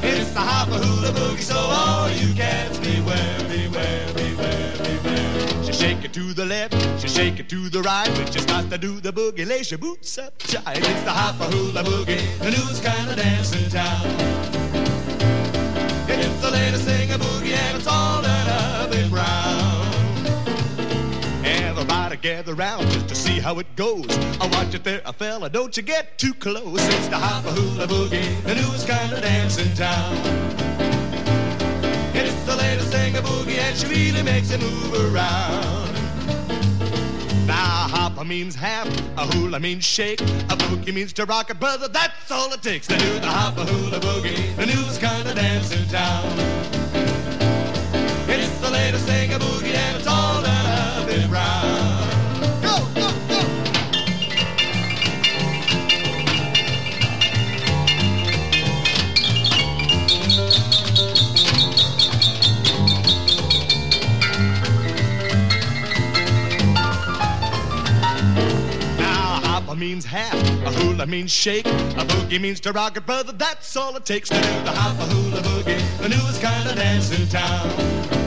It's 0.03 0.31
the 0.33 0.41
hopper 0.41 0.77
hula 0.85 1.13
boogie, 1.13 1.41
so 1.41 1.57
all 1.57 2.11
you 2.11 2.35
cats 2.35 2.79
beware, 2.79 3.39
beware, 3.49 4.07
beware, 4.13 4.77
beware. 4.77 5.65
She 5.65 5.73
shake 5.73 6.05
it 6.05 6.13
to 6.13 6.35
the 6.35 6.45
left, 6.45 6.75
she 7.01 7.09
shake 7.09 7.41
it 7.41 7.49
to 7.49 7.71
the 7.71 7.81
right, 7.81 8.11
but 8.17 8.31
just 8.31 8.49
got 8.49 8.69
to 8.69 8.77
do 8.77 9.01
the 9.01 9.15
boogie. 9.15 9.49
Lace 9.49 9.71
your 9.71 9.79
boots 9.79 10.19
up, 10.19 10.37
child. 10.41 10.77
It's 10.77 11.03
the 11.05 11.11
hopper 11.11 11.45
hula 11.45 11.83
boogie, 11.83 12.39
the 12.41 12.51
newest 12.51 12.85
kind 12.85 13.09
of 13.09 13.17
dance 13.17 13.51
in 13.57 13.71
town. 13.71 14.05
And 16.11 16.21
it's 16.21 16.41
the 16.43 16.51
latest 16.51 16.85
thing 16.85 17.11
a 17.11 17.17
boogie, 17.17 17.55
and 17.55 17.79
it's 17.79 17.87
all 17.87 18.21
gather 22.23 22.55
round 22.55 22.89
just 22.91 23.09
to 23.09 23.17
see 23.17 23.41
how 23.41 23.59
it 23.59 23.67
goes. 23.75 24.07
I 24.41 24.47
watch 24.47 24.75
it 24.75 24.85
there, 24.85 25.03
a 25.05 25.13
fella, 25.13 25.51
don't 25.51 25.77
you 25.77 25.83
get 25.83 26.19
too 26.19 26.33
close. 26.35 26.79
It's 26.79 27.09
the 27.09 27.19
hopper 27.19 27.51
hula 27.51 27.89
boogie, 27.89 28.43
the 28.45 28.55
newest 28.55 28.87
kind 28.87 29.13
of 29.13 29.21
dance 29.21 29.59
in 29.59 29.75
town. 29.75 30.17
It's 32.15 32.45
the 32.45 32.55
latest 32.55 32.93
thing 32.93 33.17
a 33.17 33.21
boogie, 33.21 33.59
and 33.59 33.77
she 33.77 33.89
really 33.89 34.23
makes 34.23 34.53
it 34.53 34.61
move 34.61 35.13
around. 35.13 35.93
Now, 37.45 37.89
hopper 37.91 38.25
means 38.25 38.55
half, 38.55 38.87
a 39.17 39.27
hula 39.27 39.59
means 39.59 39.85
shake, 39.85 40.21
a 40.21 40.57
boogie 40.57 40.95
means 40.95 41.13
to 41.15 41.25
rock 41.25 41.51
it, 41.51 41.59
brother. 41.59 41.89
That's 41.89 42.31
all 42.31 42.53
it 42.53 42.63
takes 42.63 42.87
to 42.87 42.97
do 42.99 43.19
the 43.19 43.27
hopper 43.27 43.65
hula 43.65 43.99
boogie, 43.99 44.55
the 44.55 44.67
newest 44.67 45.01
kind 45.01 45.27
of 45.29 45.35
dance 45.35 45.73
in 45.73 45.89
town. 45.89 46.25
It's 48.29 48.61
the 48.61 48.71
latest 48.71 49.07
thing 49.07 49.33
a 49.33 49.41
boogie, 49.41 49.75
and 49.75 49.97
it's 49.97 50.07
all 50.07 50.41
done 50.41 50.67
up 50.67 51.11
in 51.11 51.29
brown. 51.29 51.62
Means 69.83 70.05
half, 70.05 70.33
a 70.65 70.71
hula 70.71 71.05
means 71.07 71.33
shake, 71.33 71.67
a 71.67 72.05
boogie 72.07 72.41
means 72.41 72.61
to 72.61 72.71
rock 72.71 72.97
it, 72.97 73.05
brother. 73.05 73.33
That's 73.33 73.77
all 73.77 73.97
it 73.97 74.05
takes 74.05 74.29
to 74.29 74.37
do 74.37 74.41
the 74.41 74.71
hopper 74.71 75.13
hula 75.13 75.41
boogie, 75.41 75.99
the 75.99 76.09
newest 76.09 76.41
kind 76.41 76.69
of 76.69 76.77
dance 76.77 77.11
in 77.11 77.27
town. 77.29 78.22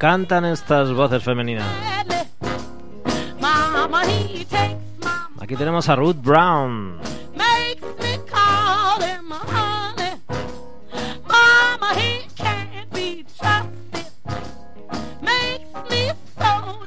cantan 0.00 0.46
estas 0.46 0.90
voces 0.94 1.22
femeninas. 1.22 1.66
Aquí 5.38 5.56
tenemos 5.56 5.90
a 5.90 5.96
Ruth 5.96 6.16
Brown. 6.16 6.98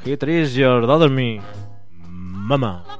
He 0.04 0.18
treats 0.18 0.56
your 0.56 0.86
daughter 0.86 1.10
me, 1.10 1.40
mama. 2.02 2.93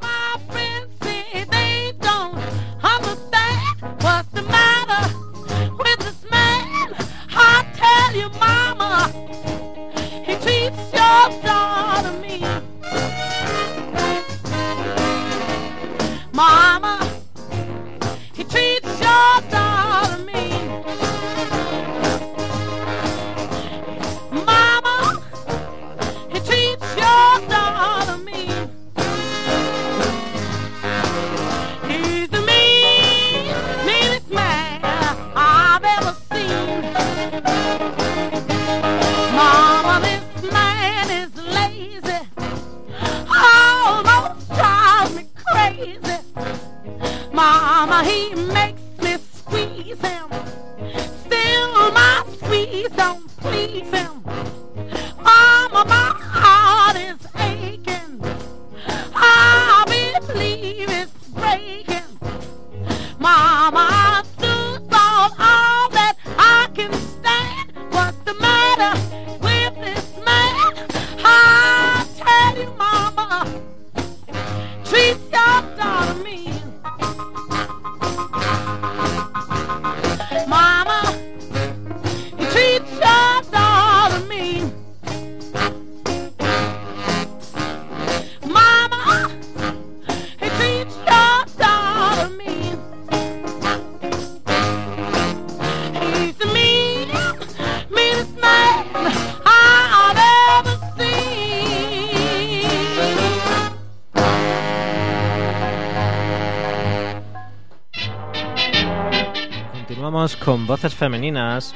Femeninas, 111.24 111.74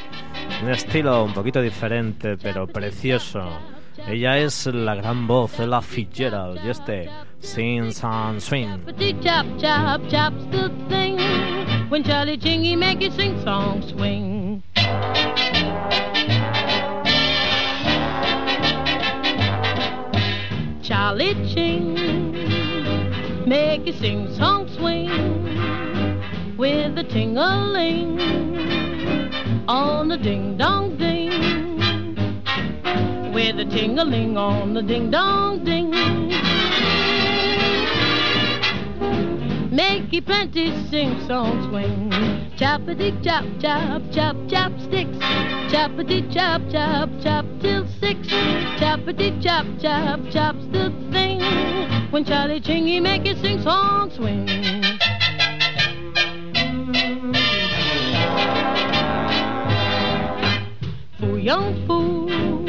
un 0.61 0.69
estilo 0.69 1.23
un 1.23 1.33
poquito 1.33 1.61
diferente, 1.61 2.37
pero 2.37 2.67
precioso. 2.67 3.41
Ella 4.07 4.37
es 4.37 4.67
la 4.67 4.95
gran 4.95 5.25
voz, 5.25 5.59
Ella 5.59 5.81
Fitzgerald, 5.81 6.59
y 6.63 6.69
este 6.69 7.09
Sing 7.39 7.91
Song 7.91 8.39
Swing. 8.39 8.79
Chop, 9.21 9.45
chop, 9.57 10.01
chop's 10.09 10.43
the 10.51 10.69
thing. 10.89 11.17
When 11.89 12.03
Charlie 12.03 12.37
Chingy 12.37 12.77
make 12.77 13.01
it 13.01 13.13
sing 13.13 13.41
song 13.43 13.81
swing. 13.81 14.61
Charlie 20.83 21.35
Ching 21.53 21.95
make 23.47 23.87
it 23.87 23.95
sing 23.99 24.27
song 24.35 24.56
ting-a-ling 34.17 34.37
on 34.37 34.73
the 34.73 34.81
ding 34.81 35.11
dong 35.11 35.63
ding. 35.63 35.91
Make 39.71 40.11
you 40.11 40.21
plenty 40.21 40.71
sing 40.89 41.19
song 41.27 41.69
swing. 41.69 42.09
Choppity 42.57 43.11
chop 43.23 43.45
chop 43.61 44.01
chop 44.11 44.35
chop 44.49 44.71
sticks. 44.79 45.17
Chop 45.71 45.91
chop 46.71 47.09
chop 47.21 47.45
till 47.61 47.85
six. 47.99 48.27
Choppity 48.79 49.41
chop 49.41 49.65
chop 49.79 50.19
chop's 50.31 50.65
the 50.71 50.91
thing. 51.11 51.39
When 52.11 52.25
Charlie 52.25 52.61
Chingy 52.61 53.01
make 53.01 53.25
it 53.25 53.37
sing 53.41 53.61
song 53.61 54.09
swing. 54.11 54.47
Foo 61.19 61.37
young 61.37 61.85
fool, 61.85 62.66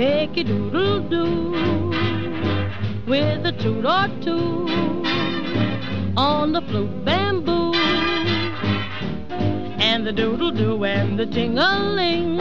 make 0.00 0.38
it 0.38 0.44
doodle 0.44 1.00
doo 1.10 1.50
with 3.06 3.44
a 3.44 3.52
toot 3.60 3.84
or 3.84 4.08
two 4.24 4.66
on 6.16 6.52
the 6.52 6.62
flute 6.62 7.04
bamboo 7.04 7.74
and 9.88 10.06
the 10.06 10.12
doodle 10.12 10.52
doo 10.52 10.82
and 10.86 11.18
the 11.18 11.26
ting-a-ling. 11.26 12.38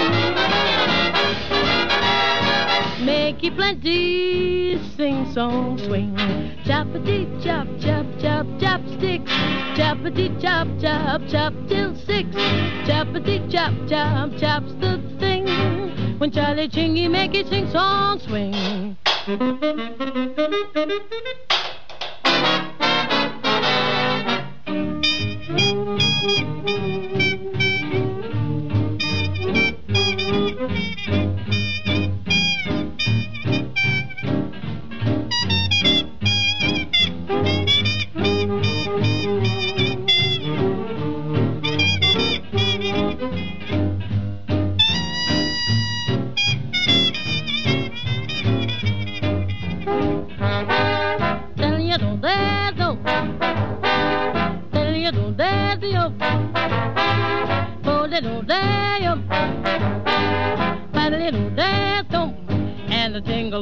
Make 3.05 3.43
you 3.43 3.51
plenty 3.51 4.79
sing 4.95 5.29
song 5.33 5.77
swing. 5.79 6.15
Choppity 6.63 7.27
chop 7.43 7.67
chop 7.81 8.05
chop 8.21 8.47
chop 8.61 8.81
sticks. 8.95 9.33
Choppity 9.77 10.27
chop 10.41 10.67
chop 10.79 11.21
chop 11.27 11.53
till 11.67 11.93
six. 12.07 12.29
Choppity 12.87 13.37
chop 13.51 13.73
chop 13.89 14.29
chop's 14.39 14.73
the 14.75 14.93
thing. 15.19 15.88
When 16.19 16.31
Charlie 16.31 16.67
Chingy 16.67 17.09
make 17.09 17.33
it 17.33 17.47
sing 17.47 17.71
song 17.71 18.19
swing. 18.19 18.97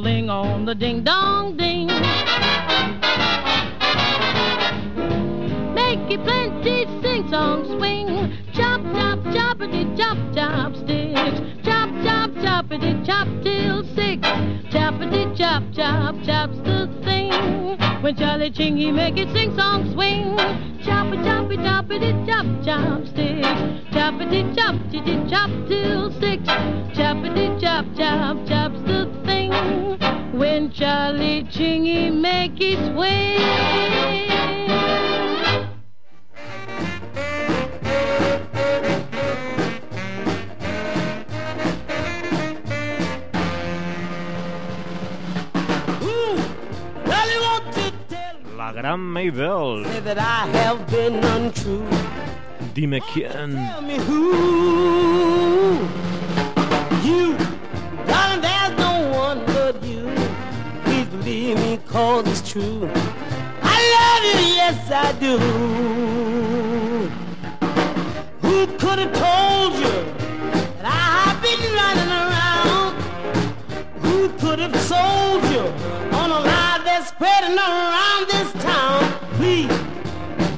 And 0.06 0.30
on 0.30 0.66
the 0.66 0.76
ding 0.76 1.04
dong 1.04 1.58
ding. 1.58 1.88
Make 5.74 6.12
you 6.12 6.20
plenty 6.20 6.86
sing 7.02 7.28
song 7.32 7.66
swing. 7.66 8.32
Chop 8.54 8.82
chop 8.94 9.18
choppity 9.34 9.98
chop 9.98 10.18
chop 10.36 10.76
sticks. 10.76 11.42
Chop 11.66 11.90
chop 12.06 12.30
choppity 12.46 13.04
chop 13.08 13.28
till 13.42 13.84
six. 13.96 14.22
Choppity 14.70 15.36
chop 15.36 15.64
chop 15.74 16.14
chop's 16.24 16.58
the 16.60 16.88
thing. 17.04 17.34
When 18.04 18.16
Charlie 18.16 18.52
Chingy 18.52 18.94
make 18.94 19.18
it 19.18 19.34
sing 19.34 19.56
song 19.58 19.92
swing. 19.94 20.38
Choppy 20.86 21.18
choppy 21.24 21.58
choppity 21.58 22.14
chop 22.28 22.46
chop 22.64 23.04
sticks. 23.08 23.48
Choppity 23.90 24.56
chop 24.56 24.76
chop 25.28 25.50
till 25.68 26.12
six. 26.22 26.44
Choppity 26.94 27.60
chop 27.60 27.86
chop. 27.98 28.38
When 28.48 28.77
Charlie 30.78 31.44
Chingy 31.46 32.14
make 32.14 32.62
it 32.62 32.78
swing. 32.78 33.42
Really 47.06 47.40
want 47.42 47.74
to 47.74 47.92
tell 48.08 48.36
La 48.56 48.72
gran 48.72 49.00
Maybelle. 49.00 49.80
you 49.80 50.02
that 50.02 50.20
I 50.20 50.46
have 50.60 50.86
been 50.92 51.16
untrue. 51.24 51.90
Dime 52.76 53.00
quién. 53.02 53.58
Cause 61.98 62.28
it's 62.28 62.52
true. 62.52 62.88
I 63.76 63.78
love 63.96 64.24
you, 64.30 64.40
yes 64.60 64.80
I 64.92 65.08
do. 65.26 65.34
Who 68.46 68.58
could 68.82 69.00
have 69.04 69.14
told 69.26 69.74
you 69.84 69.96
that 70.78 70.86
I've 71.26 71.40
been 71.48 71.64
running 71.82 72.12
around? 72.24 72.92
Who 74.06 74.30
could 74.42 74.60
have 74.60 74.78
sold 74.92 75.42
you 75.56 75.66
on 76.22 76.30
a 76.30 76.40
lie 76.52 76.82
that's 76.86 77.08
spreading 77.08 77.58
around 77.58 78.24
this 78.34 78.50
town? 78.70 79.00
Please 79.38 79.76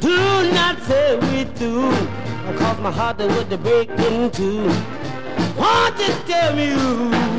do 0.01 0.19
not 0.59 0.75
say 0.89 1.05
we 1.27 1.45
do, 1.57 1.89
cause 2.59 2.79
my 2.81 2.91
heart 2.91 3.17
would 3.19 3.63
break 3.63 3.89
in 3.91 4.29
two. 4.31 4.67
Won't 5.55 5.97
you 6.03 6.13
tell 6.27 6.53
me? 6.53 6.67
Who? 6.67 7.29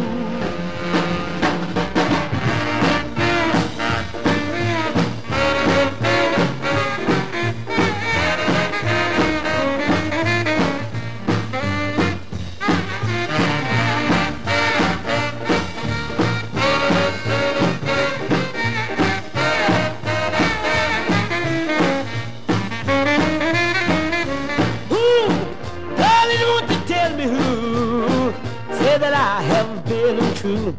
Untrue. 30.45 30.75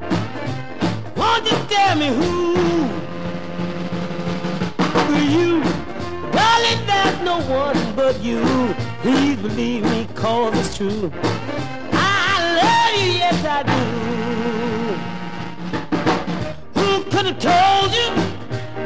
Won't 1.16 1.45
you 1.45 1.57
tell 1.70 1.95
me 1.95 2.07
who? 2.07 2.51
You? 5.22 5.62
Darling, 6.32 6.86
there's 6.88 7.20
no 7.22 7.39
one 7.47 7.95
but 7.95 8.22
you. 8.22 8.43
Please 9.01 9.38
believe 9.38 9.84
me, 9.84 10.07
cause 10.16 10.57
it's 10.57 10.78
true. 10.78 11.12
I 11.93 12.39
love 12.59 12.93
you, 12.99 13.12
yes 13.14 13.45
I 13.45 13.64
do. 13.64 13.82
Who 16.80 17.03
could 17.12 17.26
have 17.28 17.39
told 17.39 17.93
you 17.93 18.09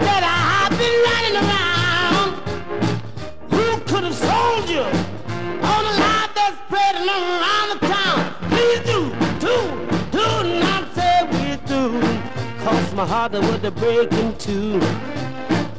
that 0.05 0.23
I've 0.23 0.77
been 0.77 0.97
running 1.09 1.37
around? 1.43 2.29
Who 3.51 3.65
could 3.85 4.03
have 4.03 4.15
sold 4.15 4.69
you 4.69 4.81
on 4.81 5.85
a 5.85 5.93
lie 5.99 6.29
that's 6.35 6.57
spreading 6.67 7.07
around 7.07 7.54
my 12.95 13.05
heart 13.05 13.33
that 13.33 13.41
would 13.41 13.75
break 13.75 14.09
in 14.13 14.37
two. 14.37 14.79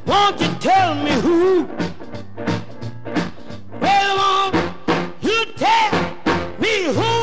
Won't 0.07 0.39
you 0.39 0.49
tell 0.61 0.95
me 0.95 1.12
who? 1.12 1.64
Well, 3.81 4.53
won't 4.53 4.55
you 5.23 5.47
tell 5.57 5.93
me 6.59 6.85
who? 6.93 7.16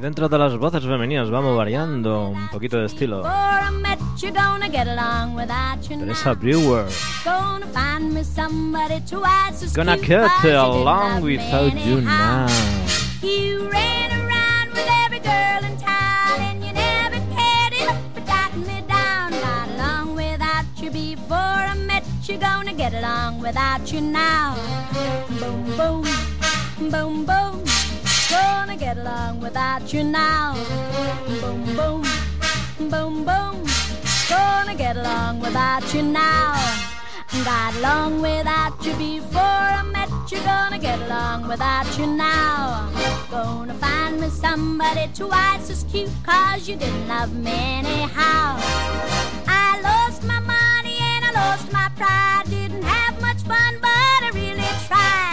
Y 0.00 0.02
dentro 0.02 0.30
de 0.30 0.38
las 0.38 0.56
voces 0.56 0.82
femeninas 0.82 1.28
vamos 1.28 1.54
variando 1.54 2.30
un 2.30 2.48
poquito 2.48 2.78
de 2.78 2.86
estilo. 2.86 3.22
Teresa. 5.86 6.32
Brewer, 6.32 6.86
Gonna 7.22 7.66
find 7.66 8.14
me 8.14 8.24
somebody 8.24 9.00
twice 9.00 9.62
as 9.62 9.74
gonna 9.74 9.98
cute 9.98 10.26
cut 10.40 10.54
along 10.54 11.22
without 11.22 11.74
you 11.84 12.00
now. 12.00 12.46
You 13.20 13.68
ran 13.68 14.10
around 14.12 14.70
with 14.70 14.88
every 15.04 15.20
girl 15.20 15.64
in 15.68 15.76
town 15.76 16.40
and 16.40 16.64
you 16.64 16.72
never 16.72 17.20
cared 17.36 17.74
enough 17.74 18.00
for 18.14 18.20
jotting 18.22 18.66
me 18.66 18.82
down. 18.88 19.32
Got 19.32 19.68
along 19.68 20.14
without 20.14 20.64
you 20.78 20.90
before 20.90 21.36
I 21.36 21.74
met 21.74 22.04
you, 22.26 22.38
gonna 22.38 22.72
get 22.72 22.94
along 22.94 23.40
without 23.40 23.92
you 23.92 24.00
now. 24.00 24.56
Boom, 25.38 25.76
boom, 25.76 26.90
boom, 26.90 27.26
boom. 27.26 27.69
Gonna 28.30 28.76
get 28.76 28.96
along 28.98 29.40
without 29.40 29.92
you 29.92 30.04
now. 30.04 30.54
Boom, 31.40 31.64
boom, 31.76 32.02
boom, 32.88 33.24
boom. 33.24 33.66
Gonna 34.28 34.74
get 34.76 34.96
along 34.96 35.40
without 35.40 35.92
you 35.92 36.02
now. 36.02 36.54
Got 37.44 37.74
along 37.76 38.22
without 38.22 38.84
you 38.84 38.92
before 38.94 39.40
I 39.40 39.82
met 39.82 40.10
you. 40.30 40.38
Gonna 40.42 40.78
get 40.78 41.00
along 41.00 41.48
without 41.48 41.98
you 41.98 42.06
now. 42.06 42.88
Gonna 43.30 43.74
find 43.74 44.20
me 44.20 44.28
somebody 44.28 45.08
twice 45.14 45.70
as 45.70 45.84
cute, 45.90 46.10
cause 46.24 46.68
you 46.68 46.76
didn't 46.76 47.08
love 47.08 47.32
me 47.34 47.50
anyhow. 47.50 48.58
I 49.48 49.80
lost 49.82 50.22
my 50.22 50.40
money 50.40 50.98
and 51.00 51.24
I 51.24 51.30
lost 51.34 51.72
my 51.72 51.88
pride. 51.96 52.44
Didn't 52.48 52.82
have 52.82 53.20
much 53.20 53.42
fun, 53.42 53.74
but 53.80 53.88
I 53.88 54.30
really 54.34 54.70
tried. 54.86 55.29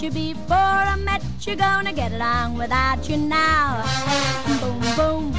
You 0.00 0.10
before 0.12 0.54
I 0.54 0.94
met 0.94 1.22
you. 1.40 1.56
Gonna 1.56 1.92
get 1.92 2.12
along 2.12 2.56
without 2.56 3.08
you 3.08 3.16
now. 3.16 3.82
Boom, 4.60 4.78
boom, 4.96 5.32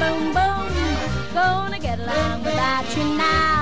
boom, 0.00 0.34
boom. 0.34 1.32
Gonna 1.32 1.78
get 1.78 2.00
along 2.00 2.42
without 2.42 2.96
you 2.96 3.04
now. 3.16 3.55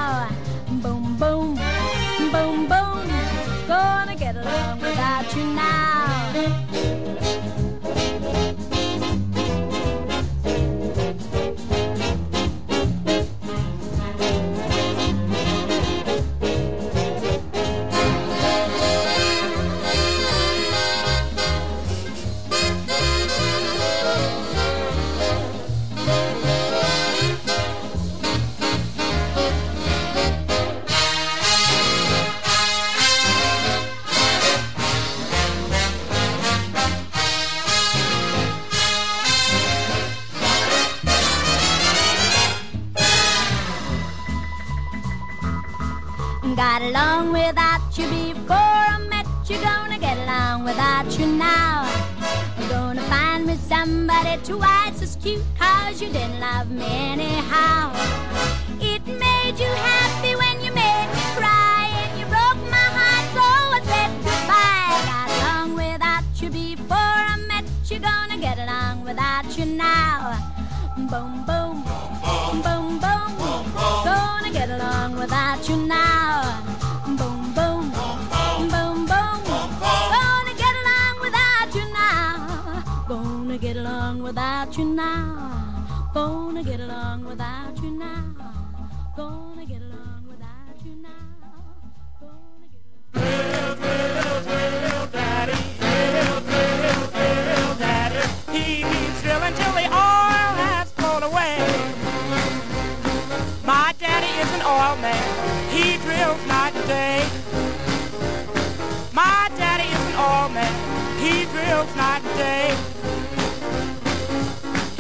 He 111.25 111.45
drills 111.53 111.91
night 111.97 112.23
and 112.29 112.37
day. 112.39 112.69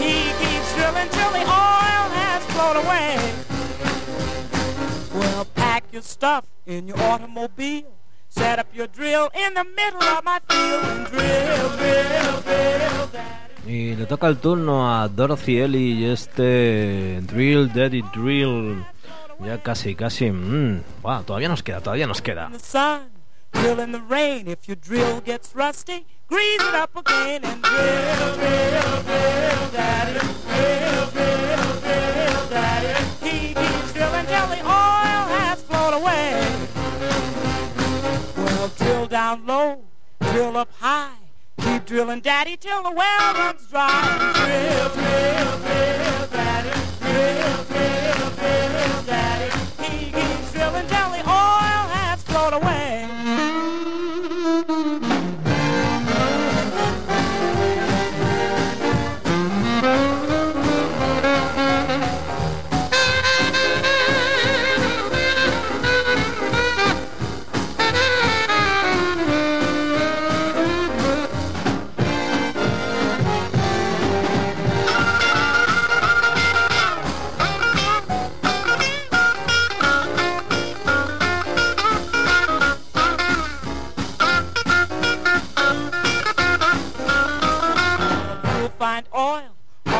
He 0.02 0.14
keeps 0.40 0.68
drilling 0.76 1.10
till 1.16 1.30
the 1.38 1.44
oil 1.44 2.04
has 2.20 2.42
flown 2.52 2.76
away. 2.84 3.16
Well, 5.14 5.44
pack 5.54 5.84
your 5.92 6.02
stuff 6.02 6.44
in 6.66 6.88
your 6.88 7.00
automobile. 7.02 7.92
Set 8.30 8.58
up 8.58 8.66
your 8.74 8.88
drill 8.88 9.28
in 9.34 9.54
the 9.54 9.64
middle 9.64 10.02
of 10.02 10.24
my 10.24 10.40
field 10.48 10.84
and 10.84 11.06
drill, 11.06 11.68
drill, 11.76 12.40
drill, 12.42 13.06
daddy. 13.12 13.66
Y 13.66 13.94
le 13.96 14.06
toca 14.06 14.26
el 14.26 14.38
turno 14.38 14.90
a 14.90 15.08
Dorothy 15.08 15.58
Ellis 15.60 15.98
y 16.00 16.04
este 16.06 17.20
Drill 17.22 17.72
Daddy 17.72 18.02
Drill. 18.12 18.84
Ya 19.40 19.62
casi, 19.62 19.94
casi. 19.94 20.30
mm, 20.30 20.82
wow, 21.02 21.22
todavía 21.22 21.48
nos 21.48 21.62
queda, 21.62 21.80
todavía 21.80 22.06
nos 22.06 22.20
queda. 22.22 22.46
in 22.46 22.52
the 22.52 22.58
sun, 22.58 23.10
drill 23.52 23.78
in 23.80 23.92
the 23.92 24.00
rain. 24.00 24.48
If 24.48 24.66
your 24.68 24.76
drill 24.76 25.20
gets 25.20 25.54
rusty, 25.54 26.06
grease 26.28 26.60
it 26.60 26.74
up 26.74 26.96
again 26.96 27.44
and 27.44 27.62
drill, 27.62 28.34
drill, 28.34 29.02
drill, 29.02 29.70
daddy. 29.72 30.18
Drill, 30.48 31.06
drill, 31.10 31.80
drill, 31.80 32.48
daddy. 32.48 32.92
He 33.28 33.54
keeps 33.54 33.92
drilling 33.92 34.26
till 34.26 34.46
the 34.48 34.60
oil 34.64 35.24
has 35.36 35.62
flown 35.62 35.92
away. 35.94 36.40
Well, 38.36 38.68
drill 38.76 39.06
down 39.06 39.46
low, 39.46 39.84
drill 40.20 40.56
up 40.56 40.70
high. 40.78 41.10
Keep 41.60 41.84
drilling, 41.86 42.20
daddy, 42.20 42.56
till 42.56 42.82
the 42.82 42.90
well 42.90 43.34
runs 43.34 43.66
dry. 43.68 44.32
Drill, 44.34 44.88
drill, 44.90 45.58
drill, 45.58 46.26
daddy. 46.32 46.70
Drill, 47.00 47.64
drill, 47.64 48.30
drill, 48.40 49.02
daddy. 49.06 49.48
He 49.84 50.10
keeps 50.10 50.52
drilling 50.52 50.86
till 50.86 51.10
the 51.10 51.22
oil 51.28 51.84
has 51.96 52.22
flown 52.22 52.54
away. 52.54 52.83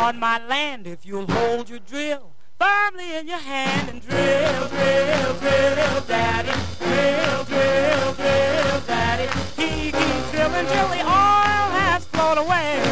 On 0.05 0.21
my 0.21 0.39
land 0.49 0.87
if 0.87 1.07
you'll 1.07 1.27
hold 1.27 1.71
your 1.71 1.79
drill 1.79 2.31
firmly 2.59 3.17
in 3.17 3.27
your 3.27 3.39
hand 3.39 3.89
and 3.89 4.03
drill, 4.03 4.69
drill, 4.69 5.35
drill, 5.41 6.01
daddy. 6.07 6.53
Drill, 6.79 7.45
drill, 7.45 8.13
drill, 8.13 8.81
daddy. 8.87 9.27
He 9.57 9.93
keeps 9.93 10.31
drilling 10.31 10.67
till 10.67 10.89
the 10.89 11.01
oil 11.01 11.69
has 11.81 12.05
flown 12.05 12.37
away. 12.37 12.83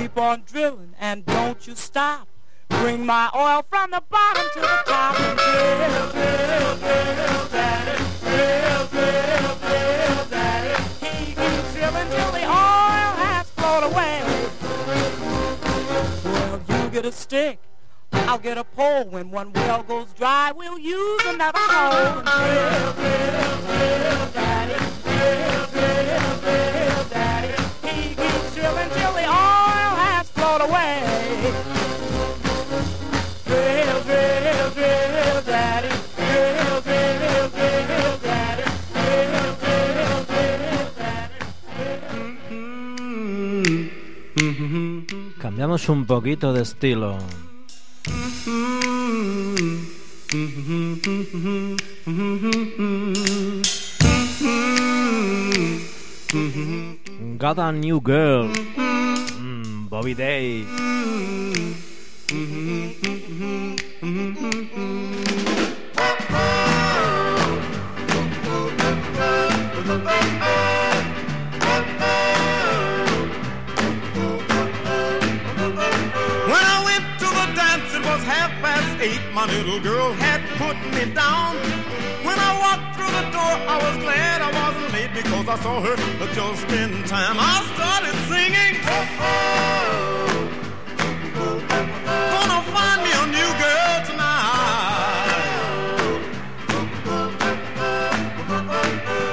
Keep 0.00 0.16
on 0.16 0.44
drilling 0.46 0.94
and 1.00 1.26
don't 1.26 1.66
you 1.66 1.74
stop. 1.74 2.28
Bring 2.68 3.04
my 3.04 3.30
oil 3.34 3.66
from 3.68 3.90
the 3.90 4.02
bottom 4.08 4.44
to 4.54 4.60
the 4.60 4.82
top 4.86 5.18
and 5.18 5.38
drill, 5.38 6.12
drill, 6.12 6.76
drill, 6.76 7.48
daddy. 7.50 8.04
Drill, 8.20 8.86
drill, 8.86 9.56
drill, 9.56 10.24
daddy. 10.30 10.82
He 11.04 11.34
keeps 11.34 11.74
drilling 11.74 12.08
till 12.10 12.30
the 12.30 12.46
oil 12.46 12.81
a 17.00 17.10
stick. 17.10 17.58
I'll 18.12 18.38
get 18.38 18.58
a 18.58 18.64
pole 18.64 19.04
when 19.06 19.30
one 19.30 19.52
well 19.54 19.82
goes 19.82 20.12
dry. 20.12 20.52
We'll 20.52 20.78
use 20.78 21.22
another 21.24 21.58
hole 21.58 22.22
drill, 22.22 22.92
drill, 22.92 23.60
drill, 23.66 24.26
daddy. 24.32 24.74
Drill, 25.02 25.66
drill, 25.72 26.36
drill, 26.40 27.04
daddy. 27.08 27.52
He 27.88 28.14
keeps 28.14 28.54
drilling 28.54 28.90
till 28.90 29.12
the 29.12 29.24
oil 29.24 29.94
has 30.04 30.28
flowed 30.30 30.60
away. 30.60 31.81
Cambiamos 45.62 45.88
un 45.90 46.04
poquito 46.06 46.52
de 46.52 46.62
estilo. 46.62 47.18
Got 57.38 57.58
a 57.60 57.70
new 57.70 58.00
girl. 58.00 58.50
Mm, 59.38 59.88
Bobby 59.88 60.14
Day. 60.14 60.66
Eight. 79.02 79.20
My 79.34 79.46
little 79.46 79.80
girl 79.80 80.12
had 80.12 80.40
put 80.62 80.76
me 80.94 81.12
down. 81.12 81.56
When 82.26 82.38
I 82.38 82.50
walked 82.64 82.96
through 82.96 83.12
the 83.18 83.26
door, 83.34 83.54
I 83.74 83.76
was 83.84 83.96
glad 84.04 84.36
I 84.48 84.50
wasn't 84.62 84.92
late 84.94 85.12
because 85.20 85.46
I 85.48 85.56
saw 85.64 85.80
her 85.86 85.96
just 86.38 86.70
in 86.70 86.90
time. 87.04 87.36
I 87.38 87.56
started 87.74 88.14
singing. 88.30 88.74
Gonna 92.34 92.60
find 92.76 92.98
me 93.06 93.12
a 93.22 93.26
new 93.38 93.50
girl 93.64 93.94
tonight. 94.08 95.42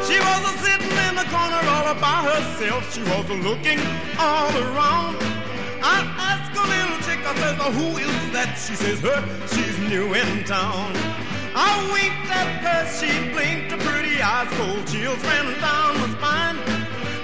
She 0.07 0.17
was 0.27 0.41
a 0.51 0.53
sitting 0.65 0.95
in 1.07 1.13
the 1.21 1.27
corner 1.35 1.61
all 1.73 1.93
by 2.07 2.17
herself. 2.31 2.81
She 2.93 3.01
was 3.03 3.25
a 3.29 3.37
looking 3.47 3.79
all 4.17 4.53
around. 4.65 5.15
I 5.81 6.18
I 7.29 7.35
says, 7.35 7.57
oh, 7.61 7.71
who 7.71 7.97
is 8.01 8.31
that? 8.33 8.57
She 8.57 8.73
says, 8.73 8.99
her, 9.01 9.21
she's 9.53 9.77
new 9.85 10.13
in 10.15 10.43
town. 10.45 10.89
I 11.53 11.77
winked 11.93 12.25
at 12.25 12.57
her, 12.65 12.89
she 12.89 13.11
blinked 13.29 13.69
her 13.69 13.77
pretty 13.85 14.17
eyes, 14.19 14.49
cold 14.57 14.81
chills 14.89 15.21
ran 15.21 15.45
down 15.61 15.93
my 16.01 16.09
spine. 16.17 16.57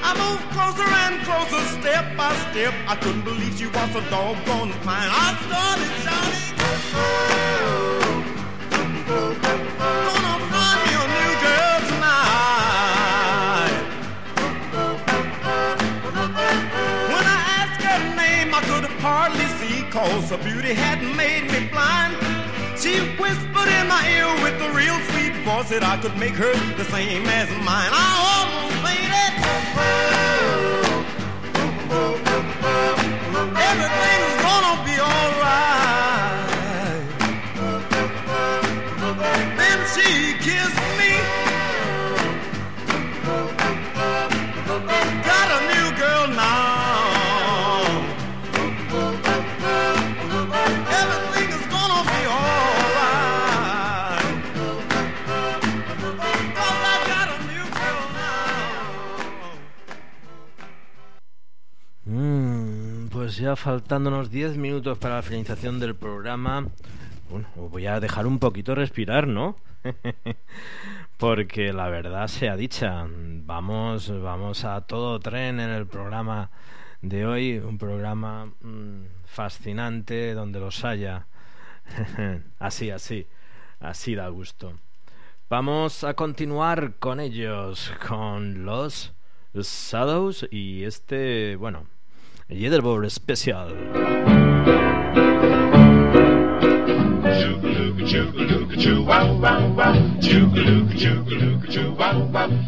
I 0.06 0.14
moved 0.14 0.46
closer 0.54 0.86
and 0.86 1.26
closer, 1.26 1.58
step 1.82 2.06
by 2.16 2.36
step. 2.54 2.74
I 2.86 2.96
couldn't 3.02 3.26
believe 3.26 3.58
she 3.58 3.66
was 3.66 3.90
so 3.94 4.02
doggone 4.14 4.74
fine. 4.86 5.10
I 5.10 5.34
started 5.42 5.90
shouting. 6.06 6.54
Gonna 6.54 7.95
cause 19.96 20.30
her 20.30 20.38
beauty 20.44 20.74
had 20.74 21.00
made 21.16 21.46
me 21.54 21.70
blind. 21.72 22.14
She 22.78 23.00
whispered 23.16 23.70
in 23.80 23.88
my 23.88 24.04
ear 24.16 24.28
with 24.44 24.62
a 24.68 24.70
real 24.76 25.00
sweet 25.10 25.34
voice 25.48 25.70
that 25.70 25.84
I 25.84 25.96
could 26.02 26.18
make 26.18 26.36
her 26.36 26.54
the 26.76 26.84
same 26.96 27.26
as 27.40 27.48
mine. 27.64 27.92
I 28.04 28.08
almost 28.36 28.76
fainted. 28.84 29.34
Everything's 33.70 34.36
gonna 34.46 34.76
be 34.90 34.96
alright. 35.00 36.44
Then 39.62 39.80
she 39.96 40.10
kissed 40.44 40.85
faltándonos 63.56 64.30
10 64.30 64.58
minutos 64.58 64.98
para 64.98 65.16
la 65.16 65.22
finalización 65.22 65.80
del 65.80 65.96
programa, 65.96 66.68
bueno, 67.30 67.48
voy 67.56 67.88
a 67.88 68.00
dejar 68.00 68.28
un 68.28 68.40
poquito 68.40 68.76
respirar, 68.76 69.28
¿no? 69.28 69.58
Porque 71.18 71.74
la 71.74 71.90
verdad 71.90 72.28
sea 72.28 72.56
dicha, 72.56 73.06
vamos, 73.08 74.12
vamos 74.22 74.66
a 74.66 74.82
todo 74.82 75.20
tren 75.20 75.60
en 75.60 75.70
el 75.70 75.88
programa 75.88 76.50
de 77.02 77.26
hoy, 77.26 77.58
un 77.58 77.78
programa 77.78 78.46
mm, 78.62 79.06
fascinante 79.26 80.34
donde 80.34 80.60
los 80.60 80.84
haya. 80.84 81.28
así, 82.60 82.90
así, 82.90 83.28
así 83.80 84.16
da 84.16 84.28
gusto. 84.30 84.74
Vamos 85.50 86.04
a 86.04 86.16
continuar 86.16 86.96
con 86.96 87.20
ellos, 87.20 87.94
con 88.08 88.66
los 88.66 89.14
Shadows 89.54 90.48
y 90.52 90.84
este, 90.84 91.56
bueno, 91.56 91.88
el 92.48 92.58
Jitterbug 92.58 93.10
Special. 93.10 93.76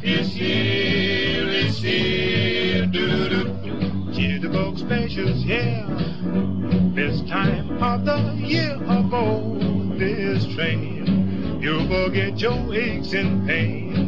It's 0.02 0.34
here, 0.34 1.50
it's 1.50 1.80
here, 1.80 2.86
doo-doo. 2.88 3.56
Yeah. 5.46 5.86
This 6.96 7.22
time 7.30 7.82
of 7.84 8.06
the 8.06 8.34
year 8.36 8.76
aboard 8.76 10.00
this 10.00 10.46
train, 10.56 11.60
you'll 11.62 11.88
forget 11.88 12.40
your 12.40 12.74
aches 12.74 13.14
and 13.14 13.48
pains. 13.48 14.07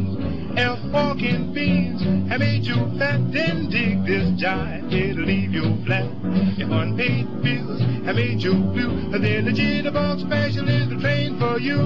If 0.57 0.91
walking 0.91 1.53
beans 1.53 2.01
have 2.29 2.39
made 2.39 2.65
you 2.65 2.75
fat, 2.97 3.31
then 3.31 3.69
dig 3.69 4.05
this 4.05 4.29
jive. 4.41 4.91
It'll 4.91 5.23
leave 5.23 5.53
you 5.53 5.83
flat. 5.85 6.09
If 6.57 6.69
unpaid 6.69 7.41
bills 7.41 7.81
have 8.05 8.15
made 8.15 8.41
you 8.41 8.53
blue, 8.53 9.11
then 9.11 9.45
the 9.45 9.51
Jitterbug 9.51 10.21
special 10.21 10.67
is 10.67 10.89
the 10.89 10.97
train 10.97 11.39
for 11.39 11.59
you. 11.59 11.77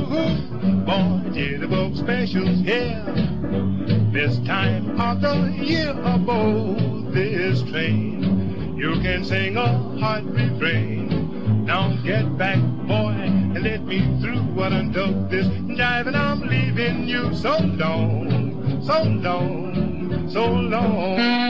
Boy, 0.86 1.30
Jitterbug 1.32 1.97
specials, 1.97 2.61
yeah. 2.61 3.03
This 4.11 4.38
time 4.47 4.99
of 4.99 5.22
the 5.22 5.51
year 5.64 5.91
aboard 5.91 7.14
this 7.14 7.61
train, 7.64 8.78
you 8.78 8.93
can 9.01 9.24
sing 9.26 9.57
a 9.57 9.68
hot 9.99 10.24
refrain. 10.26 11.66
Now 11.66 11.95
get 12.03 12.38
back, 12.38 12.59
boy, 12.88 13.11
and 13.11 13.64
let 13.64 13.84
me 13.84 14.20
through 14.22 14.43
what 14.53 14.74
I 14.74 14.84
done 14.89 15.30
this 15.30 15.47
I'm 16.34 16.41
leaving 16.41 17.07
you 17.07 17.34
so 17.36 17.57
long, 17.57 18.53
so 18.86 19.01
long, 19.03 20.29
so 20.29 20.45
long. 20.45 21.43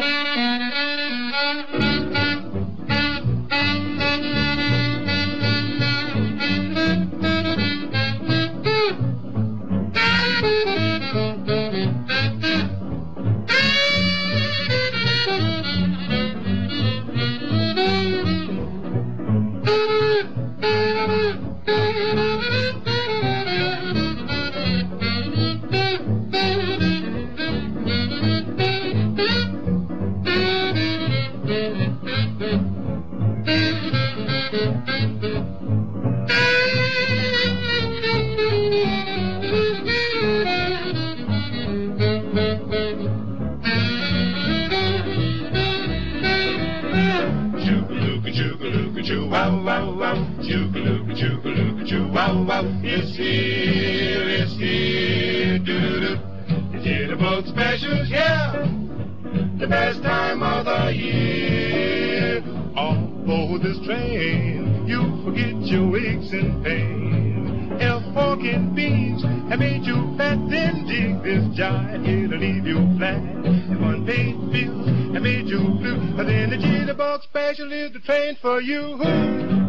unpaid 73.83 74.35
bills 74.51 75.13
that 75.13 75.21
made 75.21 75.47
you 75.47 75.59
blue. 75.59 76.13
But 76.15 76.27
then 76.27 76.49
the 76.49 76.57
Jitterbug 76.57 77.23
Special 77.23 77.71
is 77.71 77.93
the 77.93 77.99
train 77.99 78.37
for 78.41 78.61
you. 78.61 78.97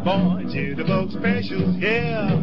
Boy, 0.05 0.45
Jitterbug 0.47 1.13
Special's 1.13 1.77
yeah. 1.77 2.41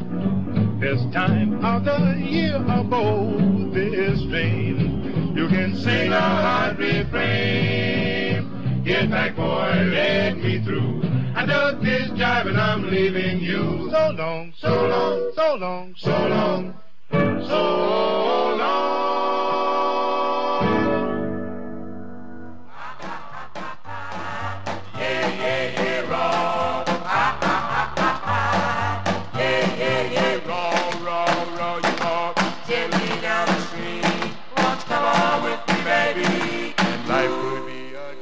This 0.80 1.02
time 1.14 1.64
of 1.64 1.86
the 1.86 2.18
year 2.20 2.56
aboard 2.56 3.74
this 3.74 4.22
train, 4.30 5.34
you 5.36 5.48
can 5.48 5.76
sing 5.76 6.12
a 6.12 6.20
hard 6.20 6.80
refrain. 6.80 8.84
Get 8.84 9.12
back, 9.12 9.36
boy, 9.36 9.90
let 9.94 10.38
me 10.38 10.64
through. 10.64 11.02
I 11.36 11.46
dug 11.46 11.84
this 11.84 12.10
jive 12.12 12.48
and 12.48 12.60
I'm 12.60 12.90
leaving 12.90 13.40
you. 13.40 13.90
So 13.92 14.10
long, 14.18 14.54
so 14.58 14.88
long, 14.88 15.32
so 15.36 15.56
long, 15.56 15.94
so 15.98 16.10
long, 16.10 16.74
so 17.12 17.18
long. 17.18 18.41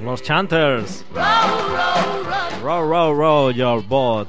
Los 0.09 0.21
Chanters. 0.21 1.03
Row, 1.13 1.21
row, 1.21 2.23
row. 2.23 2.63
row, 2.63 2.81
row, 2.81 3.11
row 3.11 3.49
your 3.49 3.79
boat. 3.83 4.27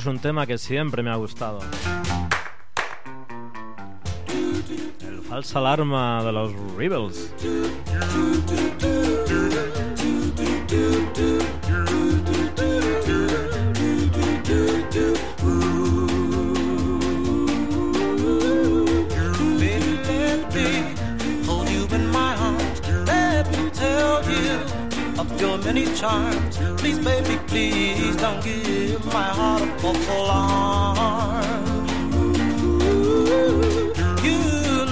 es 0.00 0.06
un 0.06 0.18
tema 0.18 0.46
que 0.46 0.56
siempre 0.56 1.02
me 1.02 1.10
ha 1.10 1.16
gustado. 1.16 1.60
El 5.02 5.20
falsa 5.28 5.58
alarma 5.58 6.24
de 6.24 6.32
los 6.32 6.54
Rebels. 6.74 7.34
charm 26.00 26.39
Please, 26.80 26.98
baby, 26.98 27.36
please 27.46 28.16
don't 28.16 28.42
give 28.42 29.04
my 29.04 29.28
heart 29.38 29.62
a 29.62 29.66
false 29.82 30.08
alarm. 30.08 31.86
You 34.24 34.40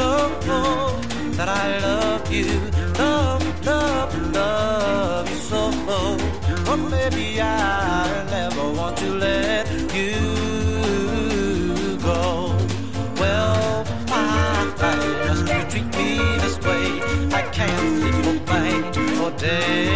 know 0.01 1.01
that 1.39 1.49
I 1.49 1.79
love 1.79 2.31
you, 2.31 2.61
love, 2.99 3.67
love, 3.67 4.33
love 4.35 5.31
you 5.31 5.37
so. 5.37 5.73
But 6.67 6.77
maybe 6.77 7.41
I 7.41 8.25
never 8.37 8.71
want 8.79 8.99
to 8.99 9.09
let 9.15 9.67
you 9.95 10.15
go. 12.03 12.55
Well, 13.19 13.85
you 15.49 15.65
treat 15.71 15.89
me 15.97 16.11
this 16.43 16.59
way. 16.61 16.85
I 17.33 17.43
can't 17.51 17.99
day. 19.39 19.88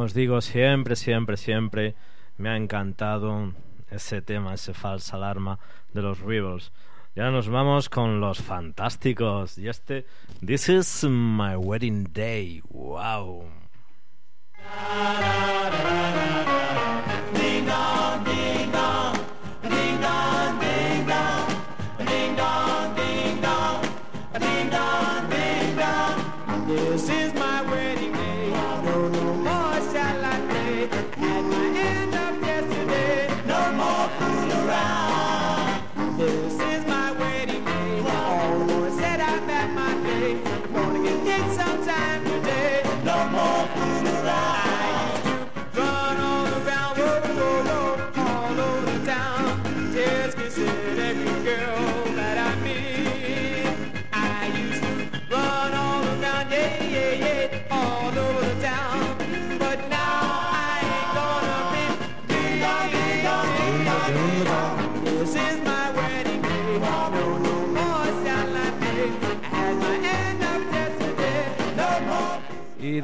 Os 0.00 0.14
digo, 0.14 0.40
siempre, 0.40 0.96
siempre, 0.96 1.36
siempre 1.36 1.94
me 2.38 2.48
ha 2.48 2.56
encantado 2.56 3.52
ese 3.90 4.22
tema, 4.22 4.54
ese 4.54 4.72
falsa 4.72 5.16
alarma 5.16 5.58
de 5.92 6.00
los 6.00 6.20
Rebels. 6.20 6.72
Y 7.14 7.20
ahora 7.20 7.32
nos 7.32 7.50
vamos 7.50 7.90
con 7.90 8.18
los 8.18 8.40
fantásticos. 8.40 9.58
Y 9.58 9.68
este, 9.68 10.06
This 10.44 10.70
is 10.70 11.04
my 11.04 11.54
wedding 11.54 12.04
day. 12.14 12.62
¡Wow! 12.70 13.44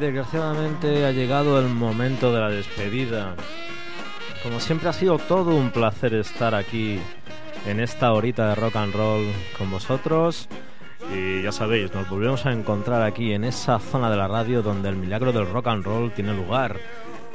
Desgraciadamente 0.06 1.04
ha 1.04 1.10
llegado 1.10 1.58
el 1.58 1.68
momento 1.68 2.32
de 2.32 2.40
la 2.40 2.48
despedida. 2.48 3.34
Como 4.42 4.60
siempre 4.60 4.88
ha 4.88 4.92
sido 4.92 5.18
todo 5.18 5.56
un 5.56 5.72
placer 5.72 6.14
estar 6.14 6.54
aquí 6.54 7.00
en 7.66 7.80
esta 7.80 8.12
horita 8.12 8.48
de 8.48 8.54
rock 8.54 8.76
and 8.76 8.94
roll 8.94 9.26
con 9.58 9.68
vosotros. 9.68 10.48
Y 11.12 11.42
ya 11.42 11.50
sabéis, 11.50 11.92
nos 11.92 12.08
volvemos 12.08 12.46
a 12.46 12.52
encontrar 12.52 13.02
aquí 13.02 13.32
en 13.32 13.42
esa 13.42 13.80
zona 13.80 14.08
de 14.08 14.16
la 14.16 14.28
radio 14.28 14.62
donde 14.62 14.88
el 14.88 14.96
milagro 14.96 15.32
del 15.32 15.50
rock 15.50 15.66
and 15.68 15.84
roll 15.84 16.12
tiene 16.12 16.32
lugar, 16.34 16.76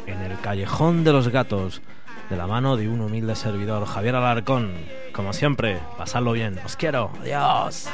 en 0.08 0.22
el 0.22 0.40
callejón 0.40 1.04
de 1.04 1.12
los 1.12 1.28
gatos, 1.28 1.82
de 2.30 2.38
la 2.38 2.48
mano 2.48 2.78
de 2.78 2.88
un 2.88 3.02
humilde 3.02 3.36
servidor, 3.36 3.86
Javier 3.86 4.16
Alarcón. 4.16 4.72
Como 5.14 5.34
siempre, 5.34 5.80
pasadlo 5.98 6.32
bien. 6.32 6.58
Os 6.66 6.78
quiero. 6.78 7.12
Adiós. 7.22 7.90